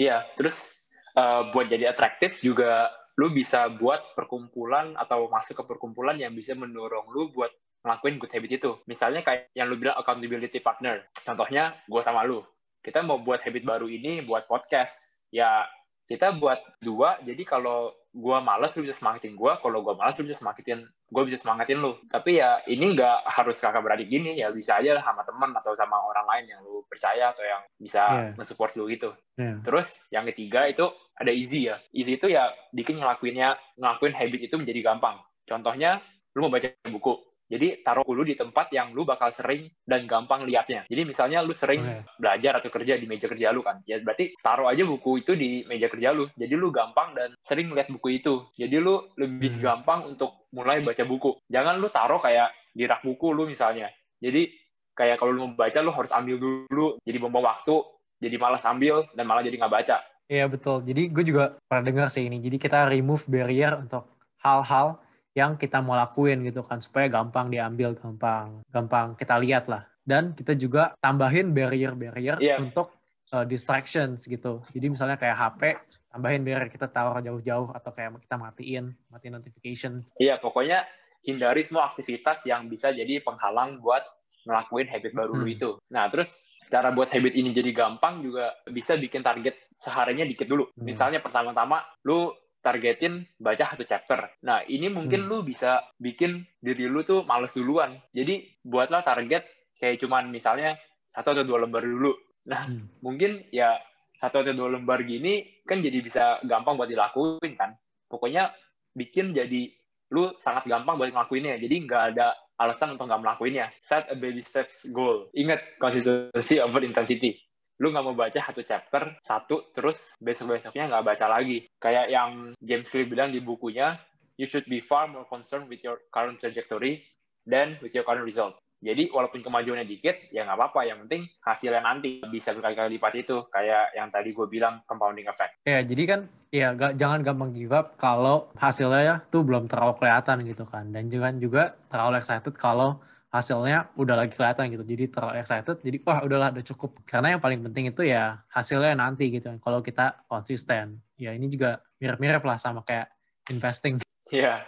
iya 0.00 0.24
terus 0.40 0.88
uh, 1.20 1.52
buat 1.52 1.68
jadi 1.68 1.92
atraktif 1.92 2.40
juga 2.40 2.88
lu 3.18 3.34
bisa 3.34 3.66
buat 3.68 4.14
perkumpulan 4.14 4.94
atau 4.94 5.26
masuk 5.28 5.60
ke 5.60 5.64
perkumpulan 5.66 6.16
yang 6.16 6.32
bisa 6.32 6.54
mendorong 6.54 7.10
lu 7.10 7.34
buat 7.34 7.50
ngelakuin 7.82 8.16
good 8.18 8.30
habit 8.30 8.52
itu. 8.62 8.70
Misalnya 8.86 9.26
kayak 9.26 9.50
yang 9.58 9.66
lu 9.66 9.74
bilang 9.74 9.98
accountability 9.98 10.62
partner. 10.62 11.02
Contohnya 11.26 11.74
gue 11.86 12.02
sama 12.02 12.22
lu. 12.22 12.46
Kita 12.78 13.02
mau 13.02 13.18
buat 13.18 13.42
habit 13.42 13.66
baru 13.66 13.90
ini 13.90 14.22
buat 14.22 14.46
podcast. 14.46 15.18
Ya 15.34 15.66
kita 16.08 16.32
buat 16.40 16.56
dua, 16.80 17.20
jadi 17.20 17.44
kalau 17.44 17.92
gue 18.16 18.38
males 18.40 18.72
lu 18.74 18.88
bisa 18.88 18.96
semangatin 18.96 19.36
gue, 19.36 19.52
kalau 19.60 19.84
gue 19.84 19.94
males 19.94 20.16
lu 20.16 20.24
bisa 20.24 20.40
semangatin 20.40 20.88
gue 20.88 21.22
bisa 21.28 21.38
semangatin 21.40 21.84
lu. 21.84 22.00
Tapi 22.08 22.40
ya 22.40 22.64
ini 22.64 22.96
nggak 22.96 23.28
harus 23.28 23.60
kakak 23.60 23.84
beradik 23.84 24.08
gini, 24.08 24.40
ya 24.40 24.48
bisa 24.48 24.80
aja 24.80 24.96
sama 25.04 25.22
temen 25.28 25.52
atau 25.52 25.76
sama 25.76 26.00
orang 26.00 26.26
lain 26.26 26.44
yang 26.56 26.60
lu 26.64 26.80
percaya 26.88 27.36
atau 27.36 27.44
yang 27.44 27.60
bisa 27.76 28.02
yeah. 28.08 28.32
nge-support 28.40 28.72
lu 28.80 28.88
gitu. 28.88 29.12
Yeah. 29.36 29.60
Terus 29.60 30.08
yang 30.08 30.24
ketiga 30.32 30.64
itu 30.64 30.88
ada 31.20 31.28
easy 31.28 31.68
ya. 31.68 31.76
Easy 31.92 32.16
itu 32.16 32.32
ya 32.32 32.48
bikin 32.72 33.04
ngelakuinnya, 33.04 33.60
ngelakuin 33.76 34.16
habit 34.16 34.40
itu 34.48 34.56
menjadi 34.56 34.80
gampang. 34.80 35.20
Contohnya, 35.44 36.00
lu 36.32 36.48
mau 36.48 36.52
baca 36.52 36.72
buku. 36.88 37.27
Jadi 37.48 37.80
taruh 37.80 38.04
dulu 38.04 38.28
di 38.28 38.36
tempat 38.36 38.68
yang 38.76 38.92
lu 38.92 39.08
bakal 39.08 39.32
sering 39.32 39.72
dan 39.88 40.04
gampang 40.04 40.44
liatnya. 40.44 40.84
Jadi 40.84 41.02
misalnya 41.08 41.40
lu 41.40 41.56
sering 41.56 41.80
okay. 41.80 42.04
belajar 42.20 42.60
atau 42.60 42.68
kerja 42.68 43.00
di 43.00 43.08
meja 43.08 43.24
kerja 43.24 43.48
lu 43.56 43.64
kan. 43.64 43.80
Ya 43.88 43.96
berarti 44.04 44.36
taruh 44.36 44.68
aja 44.68 44.84
buku 44.84 45.24
itu 45.24 45.32
di 45.32 45.64
meja 45.64 45.88
kerja 45.88 46.12
lu. 46.12 46.28
Jadi 46.36 46.54
lu 46.54 46.68
gampang 46.68 47.16
dan 47.16 47.32
sering 47.40 47.72
lihat 47.72 47.88
buku 47.88 48.20
itu. 48.20 48.44
Jadi 48.52 48.76
lu 48.76 49.08
lebih 49.16 49.56
hmm. 49.56 49.64
gampang 49.64 50.04
untuk 50.12 50.44
mulai 50.52 50.84
baca 50.84 51.00
buku. 51.08 51.40
Jangan 51.48 51.80
lu 51.80 51.88
taruh 51.88 52.20
kayak 52.20 52.52
di 52.76 52.84
rak 52.84 53.00
buku 53.00 53.32
lu 53.32 53.48
misalnya. 53.48 53.88
Jadi 54.20 54.52
kayak 54.92 55.16
kalau 55.16 55.32
lu 55.32 55.40
mau 55.48 55.56
baca 55.56 55.80
lu 55.80 55.90
harus 55.90 56.12
ambil 56.12 56.36
dulu. 56.36 57.00
Jadi 57.00 57.16
buang 57.16 57.40
waktu. 57.40 57.80
Jadi 58.20 58.36
malas 58.36 58.66
ambil 58.68 59.08
dan 59.16 59.24
malah 59.24 59.40
jadi 59.40 59.56
nggak 59.56 59.72
baca. 59.72 59.96
Iya 60.28 60.44
betul. 60.44 60.84
Jadi 60.84 61.08
gue 61.08 61.24
juga 61.24 61.56
pernah 61.64 61.84
dengar 61.88 62.08
sih 62.12 62.28
ini. 62.28 62.44
Jadi 62.44 62.60
kita 62.60 62.92
remove 62.92 63.24
barrier 63.24 63.80
untuk 63.80 64.04
hal-hal 64.44 65.00
yang 65.38 65.54
kita 65.54 65.78
mau 65.78 65.94
lakuin 65.94 66.42
gitu 66.42 66.66
kan 66.66 66.82
supaya 66.82 67.06
gampang 67.06 67.46
diambil, 67.46 67.94
gampang 67.94 68.66
gampang 68.66 69.14
kita 69.14 69.38
lihat 69.38 69.70
lah. 69.70 69.86
Dan 70.02 70.34
kita 70.34 70.58
juga 70.58 70.98
tambahin 70.98 71.54
barrier-barrier 71.54 72.42
yeah. 72.42 72.58
untuk 72.58 72.90
uh, 73.30 73.46
distractions 73.46 74.26
gitu. 74.26 74.64
Jadi 74.74 74.86
misalnya 74.90 75.20
kayak 75.20 75.36
HP, 75.36 75.62
tambahin 76.10 76.42
barrier 76.42 76.66
kita 76.72 76.90
taruh 76.90 77.22
jauh-jauh 77.22 77.70
atau 77.70 77.90
kayak 77.92 78.18
kita 78.24 78.36
matiin, 78.40 78.84
matiin 79.12 79.34
notification. 79.36 79.92
Iya, 80.16 80.40
pokoknya 80.42 80.82
hindari 81.22 81.62
semua 81.62 81.92
aktivitas 81.92 82.42
yang 82.48 82.66
bisa 82.66 82.90
jadi 82.90 83.20
penghalang 83.20 83.84
buat 83.84 84.02
ngelakuin 84.48 84.88
habit 84.88 85.12
baru 85.12 85.34
hmm. 85.44 85.54
itu. 85.54 85.70
Nah, 85.92 86.08
terus 86.08 86.40
cara 86.72 86.88
buat 86.90 87.12
habit 87.12 87.36
ini 87.36 87.52
jadi 87.52 87.70
gampang 87.76 88.24
juga 88.24 88.56
bisa 88.64 88.96
bikin 88.96 89.20
target 89.20 89.76
seharinya 89.76 90.24
dikit 90.24 90.48
dulu. 90.48 90.72
Hmm. 90.72 90.88
Misalnya 90.88 91.20
pertama-tama 91.20 91.84
lu 92.08 92.32
targetin 92.60 93.24
baca 93.38 93.74
satu 93.74 93.84
chapter. 93.86 94.28
Nah, 94.44 94.62
ini 94.66 94.90
mungkin 94.90 95.24
hmm. 95.24 95.28
lu 95.30 95.38
bisa 95.46 95.82
bikin 95.96 96.42
diri 96.58 96.90
lu 96.90 97.02
tuh 97.06 97.22
males 97.24 97.54
duluan. 97.54 97.96
Jadi, 98.10 98.60
buatlah 98.62 99.02
target 99.02 99.46
kayak 99.78 100.02
cuman 100.02 100.28
misalnya 100.28 100.74
satu 101.14 101.32
atau 101.32 101.44
dua 101.46 101.64
lembar 101.64 101.86
dulu. 101.86 102.12
Nah, 102.50 102.66
hmm. 102.66 103.02
mungkin 103.04 103.46
ya 103.54 103.78
satu 104.18 104.42
atau 104.42 104.54
dua 104.54 104.74
lembar 104.74 105.06
gini 105.06 105.62
kan 105.62 105.78
jadi 105.78 106.02
bisa 106.02 106.42
gampang 106.42 106.74
buat 106.74 106.90
dilakuin 106.90 107.54
kan. 107.54 107.78
Pokoknya 108.10 108.50
bikin 108.96 109.30
jadi 109.30 109.70
lu 110.10 110.34
sangat 110.40 110.66
gampang 110.66 110.98
buat 110.98 111.12
ngelakuinnya. 111.14 111.60
Jadi 111.62 111.86
nggak 111.86 112.02
ada 112.14 112.34
alasan 112.58 112.98
untuk 112.98 113.06
nggak 113.06 113.22
melakukannya. 113.22 113.66
Set 113.80 114.10
a 114.10 114.16
baby 114.18 114.42
steps 114.42 114.90
goal. 114.90 115.30
Ingat, 115.36 115.78
consistency 115.78 116.58
over 116.58 116.82
intensity. 116.82 117.38
Lu 117.78 117.94
nggak 117.94 118.04
mau 118.04 118.16
baca 118.18 118.38
satu 118.42 118.66
chapter, 118.66 119.14
satu, 119.22 119.70
terus 119.70 120.18
besok-besoknya 120.18 120.90
nggak 120.90 121.06
baca 121.14 121.26
lagi. 121.30 121.70
Kayak 121.78 122.10
yang 122.10 122.30
James 122.58 122.90
Clear 122.90 123.06
bilang 123.06 123.30
di 123.30 123.38
bukunya, 123.38 123.94
you 124.34 124.50
should 124.50 124.66
be 124.66 124.82
far 124.82 125.06
more 125.06 125.26
concerned 125.30 125.70
with 125.70 125.78
your 125.86 126.02
current 126.10 126.42
trajectory 126.42 127.06
than 127.46 127.78
with 127.78 127.94
your 127.94 128.02
current 128.02 128.26
result. 128.26 128.58
Jadi 128.78 129.10
walaupun 129.10 129.42
kemajuannya 129.42 129.86
dikit, 129.90 130.30
ya 130.30 130.46
nggak 130.46 130.58
apa-apa. 130.58 130.86
Yang 130.86 130.98
penting 131.06 131.22
hasilnya 131.42 131.82
nanti 131.82 132.22
bisa 132.30 132.54
berkali-kali 132.54 132.98
lipat 132.98 133.14
itu. 133.18 133.36
Kayak 133.50 133.94
yang 133.94 134.08
tadi 134.10 134.30
gue 134.30 134.46
bilang 134.46 134.82
compounding 134.86 135.26
effect. 135.26 135.58
Ya, 135.66 135.82
jadi 135.82 136.02
kan 136.06 136.20
ya 136.54 136.74
gak, 136.78 136.94
jangan 136.94 137.26
gampang 137.26 137.50
give 137.54 137.74
up 137.74 137.98
kalau 137.98 138.50
hasilnya 138.54 139.02
ya 139.02 139.16
tuh 139.34 139.42
belum 139.42 139.66
terlalu 139.66 139.98
kelihatan 139.98 140.46
gitu 140.46 140.66
kan. 140.66 140.94
Dan 140.94 141.10
jangan 141.10 141.42
juga 141.42 141.74
terlalu 141.90 142.22
excited 142.22 142.54
kalau 142.54 143.02
hasilnya 143.28 143.92
udah 143.96 144.24
lagi 144.24 144.32
kelihatan 144.32 144.72
gitu. 144.72 144.84
Jadi 144.84 145.04
terlalu 145.12 145.34
excited, 145.44 145.76
jadi 145.84 145.96
wah 146.04 146.18
udahlah 146.24 146.48
udah 146.56 146.64
cukup. 146.64 146.90
Karena 147.04 147.36
yang 147.36 147.42
paling 147.44 147.60
penting 147.60 147.92
itu 147.92 148.02
ya 148.08 148.40
hasilnya 148.48 148.96
nanti 148.96 149.28
gitu. 149.28 149.52
Kalau 149.60 149.84
kita 149.84 150.24
konsisten. 150.28 151.00
Ya 151.18 151.34
ini 151.34 151.50
juga 151.50 151.82
mirip-mirip 151.98 152.40
lah 152.46 152.56
sama 152.56 152.86
kayak 152.86 153.10
investing. 153.52 154.00
Iya. 154.30 154.64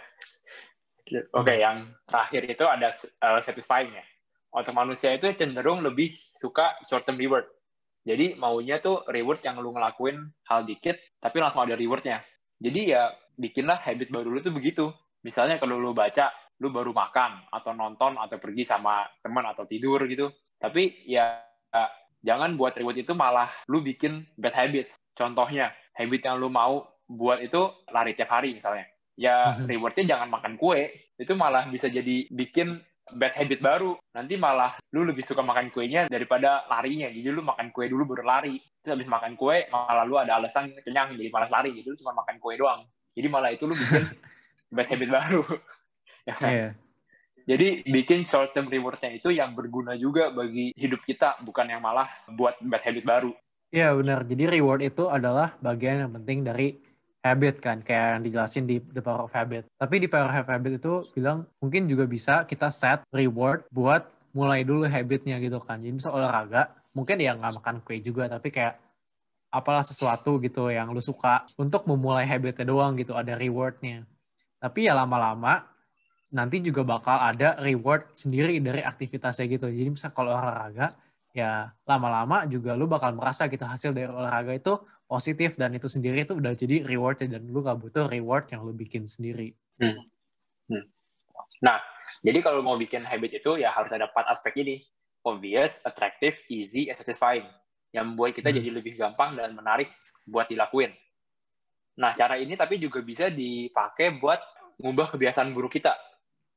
Oke, 1.11 1.43
okay, 1.43 1.57
yang 1.59 1.91
terakhir 2.07 2.41
itu 2.47 2.63
ada 2.63 2.87
uh, 3.19 3.39
satisfying 3.43 3.91
ya. 3.91 4.05
Otak 4.51 4.75
manusia 4.75 5.15
itu 5.15 5.31
cenderung 5.35 5.83
lebih 5.83 6.11
suka 6.35 6.75
short 6.87 7.07
term 7.07 7.19
reward. 7.19 7.47
Jadi 8.03 8.35
maunya 8.35 8.79
tuh 8.83 9.03
reward 9.07 9.39
yang 9.43 9.59
lu 9.59 9.71
ngelakuin 9.71 10.27
hal 10.47 10.67
dikit, 10.67 10.99
tapi 11.23 11.39
langsung 11.39 11.63
ada 11.63 11.75
rewardnya. 11.75 12.19
Jadi 12.59 12.95
ya 12.95 13.11
bikinlah 13.39 13.79
habit 13.79 14.11
baru 14.11 14.27
lu 14.31 14.39
tuh 14.43 14.51
begitu. 14.55 14.91
Misalnya 15.21 15.61
kalau 15.61 15.77
lu 15.77 15.93
baca, 15.93 16.33
lu 16.61 16.69
baru 16.69 16.93
makan 16.93 17.49
atau 17.49 17.73
nonton 17.73 18.21
atau 18.21 18.37
pergi 18.37 18.63
sama 18.63 19.01
teman 19.25 19.43
atau 19.49 19.65
tidur 19.65 20.05
gitu. 20.05 20.29
Tapi 20.61 21.09
ya 21.09 21.41
jangan 22.21 22.53
buat 22.53 22.77
reward 22.77 23.01
itu 23.01 23.17
malah 23.17 23.49
lu 23.65 23.81
bikin 23.81 24.29
bad 24.37 24.53
habits. 24.53 24.93
Contohnya, 25.17 25.73
habit 25.97 26.21
yang 26.21 26.37
lu 26.37 26.47
mau 26.53 26.85
buat 27.11 27.43
itu 27.43 27.59
lari 27.91 28.15
tiap 28.15 28.31
hari 28.31 28.55
misalnya 28.55 28.87
ya 29.19 29.59
mhm. 29.59 29.67
rewardnya 29.67 30.15
jangan 30.15 30.31
makan 30.31 30.55
kue 30.55 30.87
itu 31.19 31.33
malah 31.35 31.67
bisa 31.67 31.91
jadi 31.91 32.25
bikin 32.31 32.79
bad 33.11 33.35
habit 33.35 33.59
baru 33.59 33.99
nanti 34.15 34.39
malah 34.39 34.79
lu 34.95 35.03
lebih 35.03 35.19
suka 35.19 35.43
makan 35.43 35.67
kuenya 35.75 36.07
daripada 36.07 36.63
larinya 36.71 37.11
jadi 37.11 37.35
lu 37.35 37.43
makan 37.43 37.75
kue 37.75 37.91
dulu 37.91 38.15
baru 38.15 38.23
lari 38.23 38.55
terus 38.79 38.95
habis 38.95 39.11
makan 39.11 39.35
kue 39.35 39.67
malah 39.67 40.07
lu 40.07 40.15
ada 40.15 40.39
alasan 40.39 40.71
kenyang 40.87 41.11
jadi 41.19 41.27
malas 41.27 41.51
lari 41.51 41.75
jadi 41.75 41.91
lu 41.91 41.97
cuma 41.99 42.23
makan 42.23 42.39
kue 42.39 42.55
doang 42.55 42.87
jadi 43.11 43.27
malah 43.27 43.51
itu 43.51 43.67
lu 43.67 43.75
bikin 43.75 44.07
bad 44.75 44.87
habit 44.87 45.09
baru? 45.11 45.43
yeah. 46.41 46.71
Jadi 47.49 47.83
bikin 47.89 48.21
short 48.21 48.53
term 48.53 48.69
rewardnya 48.69 49.17
itu 49.17 49.33
yang 49.33 49.57
berguna 49.57 49.97
juga 49.97 50.29
bagi 50.29 50.71
hidup 50.77 51.01
kita, 51.03 51.41
bukan 51.41 51.67
yang 51.67 51.81
malah 51.81 52.07
buat 52.29 52.61
bad 52.61 52.81
habit 52.85 53.03
baru. 53.03 53.31
Iya 53.71 53.95
benar. 53.95 54.27
Jadi 54.27 54.43
reward 54.51 54.81
itu 54.83 55.07
adalah 55.07 55.55
bagian 55.63 56.05
yang 56.05 56.11
penting 56.11 56.43
dari 56.43 56.75
habit 57.21 57.61
kan 57.61 57.79
kayak 57.85 58.17
yang 58.17 58.23
dijelasin 58.25 58.65
di 58.65 58.81
The 58.81 59.01
Power 59.01 59.29
of 59.29 59.33
Habit. 59.33 59.69
Tapi 59.77 59.95
di 60.01 60.07
Power 60.09 60.27
of 60.27 60.49
Habit 60.49 60.73
itu 60.81 60.93
bilang 61.15 61.47
mungkin 61.61 61.87
juga 61.87 62.05
bisa 62.09 62.43
kita 62.43 62.67
set 62.73 63.05
reward 63.13 63.65
buat 63.71 64.05
mulai 64.35 64.65
dulu 64.65 64.87
habitnya 64.87 65.37
gitu 65.39 65.61
kan. 65.61 65.79
Jadi 65.79 65.93
misal 66.01 66.17
olahraga, 66.17 66.71
mungkin 66.95 67.19
ya 67.19 67.35
nggak 67.35 67.61
makan 67.61 67.75
kue 67.83 67.99
juga, 67.99 68.27
tapi 68.31 68.49
kayak 68.51 68.79
apalah 69.51 69.83
sesuatu 69.83 70.39
gitu 70.39 70.71
yang 70.71 70.95
lu 70.95 71.03
suka 71.03 71.43
untuk 71.59 71.83
memulai 71.83 72.23
habitnya 72.23 72.63
doang 72.63 72.95
gitu, 72.95 73.15
ada 73.15 73.35
rewardnya. 73.35 74.07
Tapi 74.61 74.87
ya 74.87 74.95
lama-lama 74.95 75.67
nanti 76.31 76.63
juga 76.63 76.87
bakal 76.87 77.19
ada 77.19 77.59
reward 77.59 78.07
sendiri 78.15 78.57
dari 78.63 78.81
aktivitasnya 78.81 79.45
gitu. 79.51 79.67
Jadi 79.67 79.89
misal 79.91 80.15
kalau 80.15 80.31
olahraga, 80.31 80.95
ya 81.35 81.71
lama-lama 81.83 82.47
juga 82.47 82.75
lu 82.75 82.87
bakal 82.87 83.15
merasa 83.15 83.51
gitu 83.51 83.63
hasil 83.63 83.91
dari 83.91 84.07
olahraga 84.07 84.55
itu 84.55 84.79
positif 85.07 85.59
dan 85.59 85.75
itu 85.75 85.91
sendiri 85.91 86.23
itu 86.23 86.39
udah 86.39 86.55
jadi 86.55 86.87
rewardnya 86.87 87.35
dan 87.35 87.51
lu 87.51 87.59
gak 87.59 87.79
butuh 87.83 88.07
reward 88.07 88.47
yang 88.47 88.63
lu 88.63 88.71
bikin 88.71 89.03
sendiri. 89.03 89.51
Hmm. 89.75 89.99
Hmm. 90.71 90.87
Nah, 91.59 91.83
jadi 92.23 92.39
kalau 92.39 92.63
mau 92.63 92.79
bikin 92.79 93.03
habit 93.03 93.43
itu 93.43 93.59
ya 93.59 93.75
harus 93.75 93.91
ada 93.91 94.07
empat 94.07 94.31
aspek 94.31 94.55
ini. 94.63 94.87
Obvious, 95.21 95.85
attractive, 95.85 96.33
easy, 96.49 96.89
and 96.89 96.97
satisfying. 96.97 97.45
Yang 97.91 98.05
membuat 98.07 98.31
kita 98.39 98.49
hmm. 98.49 98.57
jadi 98.57 98.69
lebih 98.71 98.93
gampang 98.95 99.35
dan 99.35 99.51
menarik 99.51 99.91
buat 100.25 100.47
dilakuin. 100.47 100.95
Nah, 101.99 102.15
cara 102.15 102.39
ini 102.39 102.55
tapi 102.55 102.79
juga 102.79 103.03
bisa 103.03 103.27
dipakai 103.27 104.15
buat 104.15 104.39
mengubah 104.79 105.11
kebiasaan 105.13 105.51
buruk 105.51 105.75
kita. 105.75 105.93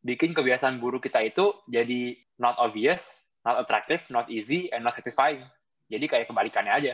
Bikin 0.05 0.37
kebiasaan 0.37 0.77
buruk 0.79 1.09
kita 1.09 1.25
itu 1.25 1.57
jadi 1.65 2.13
not 2.37 2.61
obvious, 2.61 3.09
not 3.41 3.57
attractive, 3.57 4.05
not 4.13 4.29
easy, 4.29 4.69
and 4.71 4.85
not 4.85 4.93
satisfying. 4.93 5.41
Jadi 5.89 6.05
kayak 6.05 6.29
kebalikannya 6.29 6.73
aja. 6.77 6.93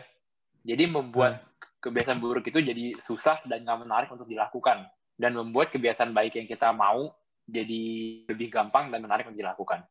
Jadi 0.62 0.86
membuat 0.86 1.42
hmm 1.42 1.50
kebiasaan 1.80 2.20
buruk 2.20 2.44
itu 2.44 2.60
jadi 2.60 3.00
susah 3.00 3.40
dan 3.48 3.64
nggak 3.64 3.80
menarik 3.88 4.08
untuk 4.12 4.28
dilakukan 4.28 4.84
dan 5.16 5.32
membuat 5.32 5.72
kebiasaan 5.72 6.12
baik 6.12 6.36
yang 6.36 6.44
kita 6.44 6.70
mau 6.76 7.08
jadi 7.48 7.82
lebih 8.28 8.52
gampang 8.52 8.92
dan 8.92 9.00
menarik 9.00 9.26
untuk 9.26 9.40
dilakukan. 9.40 9.82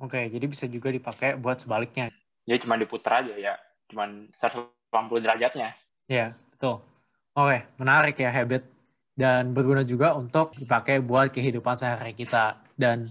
Oke, 0.00 0.26
jadi 0.26 0.42
bisa 0.48 0.66
juga 0.66 0.90
dipakai 0.90 1.38
buat 1.38 1.60
sebaliknya. 1.60 2.10
Jadi 2.48 2.58
cuma 2.66 2.74
diputar 2.74 3.22
aja 3.22 3.36
ya, 3.36 3.54
cuma 3.86 4.10
180 4.34 5.22
derajatnya. 5.22 5.70
Iya, 6.10 6.34
betul. 6.50 6.82
Oke, 7.36 7.62
menarik 7.78 8.18
ya 8.18 8.32
habit 8.32 8.66
dan 9.14 9.54
berguna 9.54 9.86
juga 9.86 10.18
untuk 10.18 10.52
dipakai 10.58 10.98
buat 10.98 11.30
kehidupan 11.30 11.78
sehari 11.78 12.18
kita 12.18 12.58
dan 12.74 13.06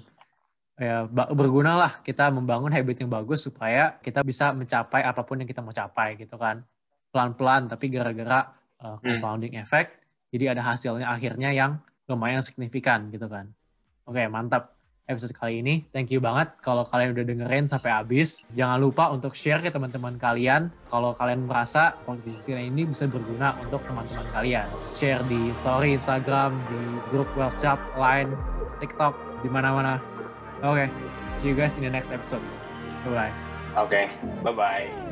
ya 0.75 1.07
berguna 1.11 1.79
lah 1.79 1.91
kita 2.03 2.27
membangun 2.33 2.73
habit 2.75 3.05
yang 3.05 3.11
bagus 3.11 3.45
supaya 3.47 3.95
kita 4.03 4.19
bisa 4.25 4.51
mencapai 4.51 5.05
apa 5.05 5.23
pun 5.23 5.39
yang 5.39 5.47
kita 5.47 5.63
mau 5.63 5.71
capai 5.71 6.19
gitu 6.19 6.35
kan 6.35 6.59
pelan-pelan 7.13 7.71
tapi 7.71 7.93
gara-gara 7.93 8.51
uh, 8.83 8.97
compounding 8.99 9.55
hmm. 9.55 9.63
effect 9.63 10.03
jadi 10.33 10.57
ada 10.57 10.65
hasilnya 10.65 11.05
akhirnya 11.05 11.53
yang 11.53 11.77
lumayan 12.09 12.41
signifikan 12.41 13.13
gitu 13.13 13.29
kan. 13.29 13.53
Oke, 14.09 14.25
mantap 14.27 14.73
episode 15.07 15.35
kali 15.35 15.59
ini. 15.59 15.83
Thank 15.91 16.11
you 16.11 16.23
banget 16.23 16.55
kalau 16.63 16.87
kalian 16.87 17.15
udah 17.15 17.25
dengerin 17.27 17.65
sampai 17.67 17.91
habis. 17.91 18.43
Jangan 18.55 18.79
lupa 18.79 19.11
untuk 19.11 19.35
share 19.35 19.59
ke 19.59 19.69
teman-teman 19.69 20.15
kalian 20.15 20.71
kalau 20.87 21.11
kalian 21.15 21.43
merasa 21.47 21.97
podcast 22.07 22.47
ini 22.47 22.87
bisa 22.87 23.07
berguna 23.09 23.57
untuk 23.59 23.83
teman-teman 23.83 24.27
kalian. 24.31 24.67
Share 24.95 25.23
di 25.27 25.51
story 25.51 25.95
Instagram, 25.97 26.55
di 26.71 26.79
grup 27.11 27.27
WhatsApp, 27.35 27.79
Line, 27.99 28.31
TikTok, 28.79 29.15
di 29.43 29.49
mana-mana. 29.51 29.99
Oke, 30.63 30.87
okay, 30.87 30.87
see 31.39 31.51
you 31.51 31.55
guys 31.57 31.75
in 31.75 31.83
the 31.83 31.91
next 31.91 32.11
episode. 32.11 32.43
Bye-bye. 33.03 33.33
Oke, 33.75 33.89
okay, 33.89 34.05
bye-bye. 34.45 35.02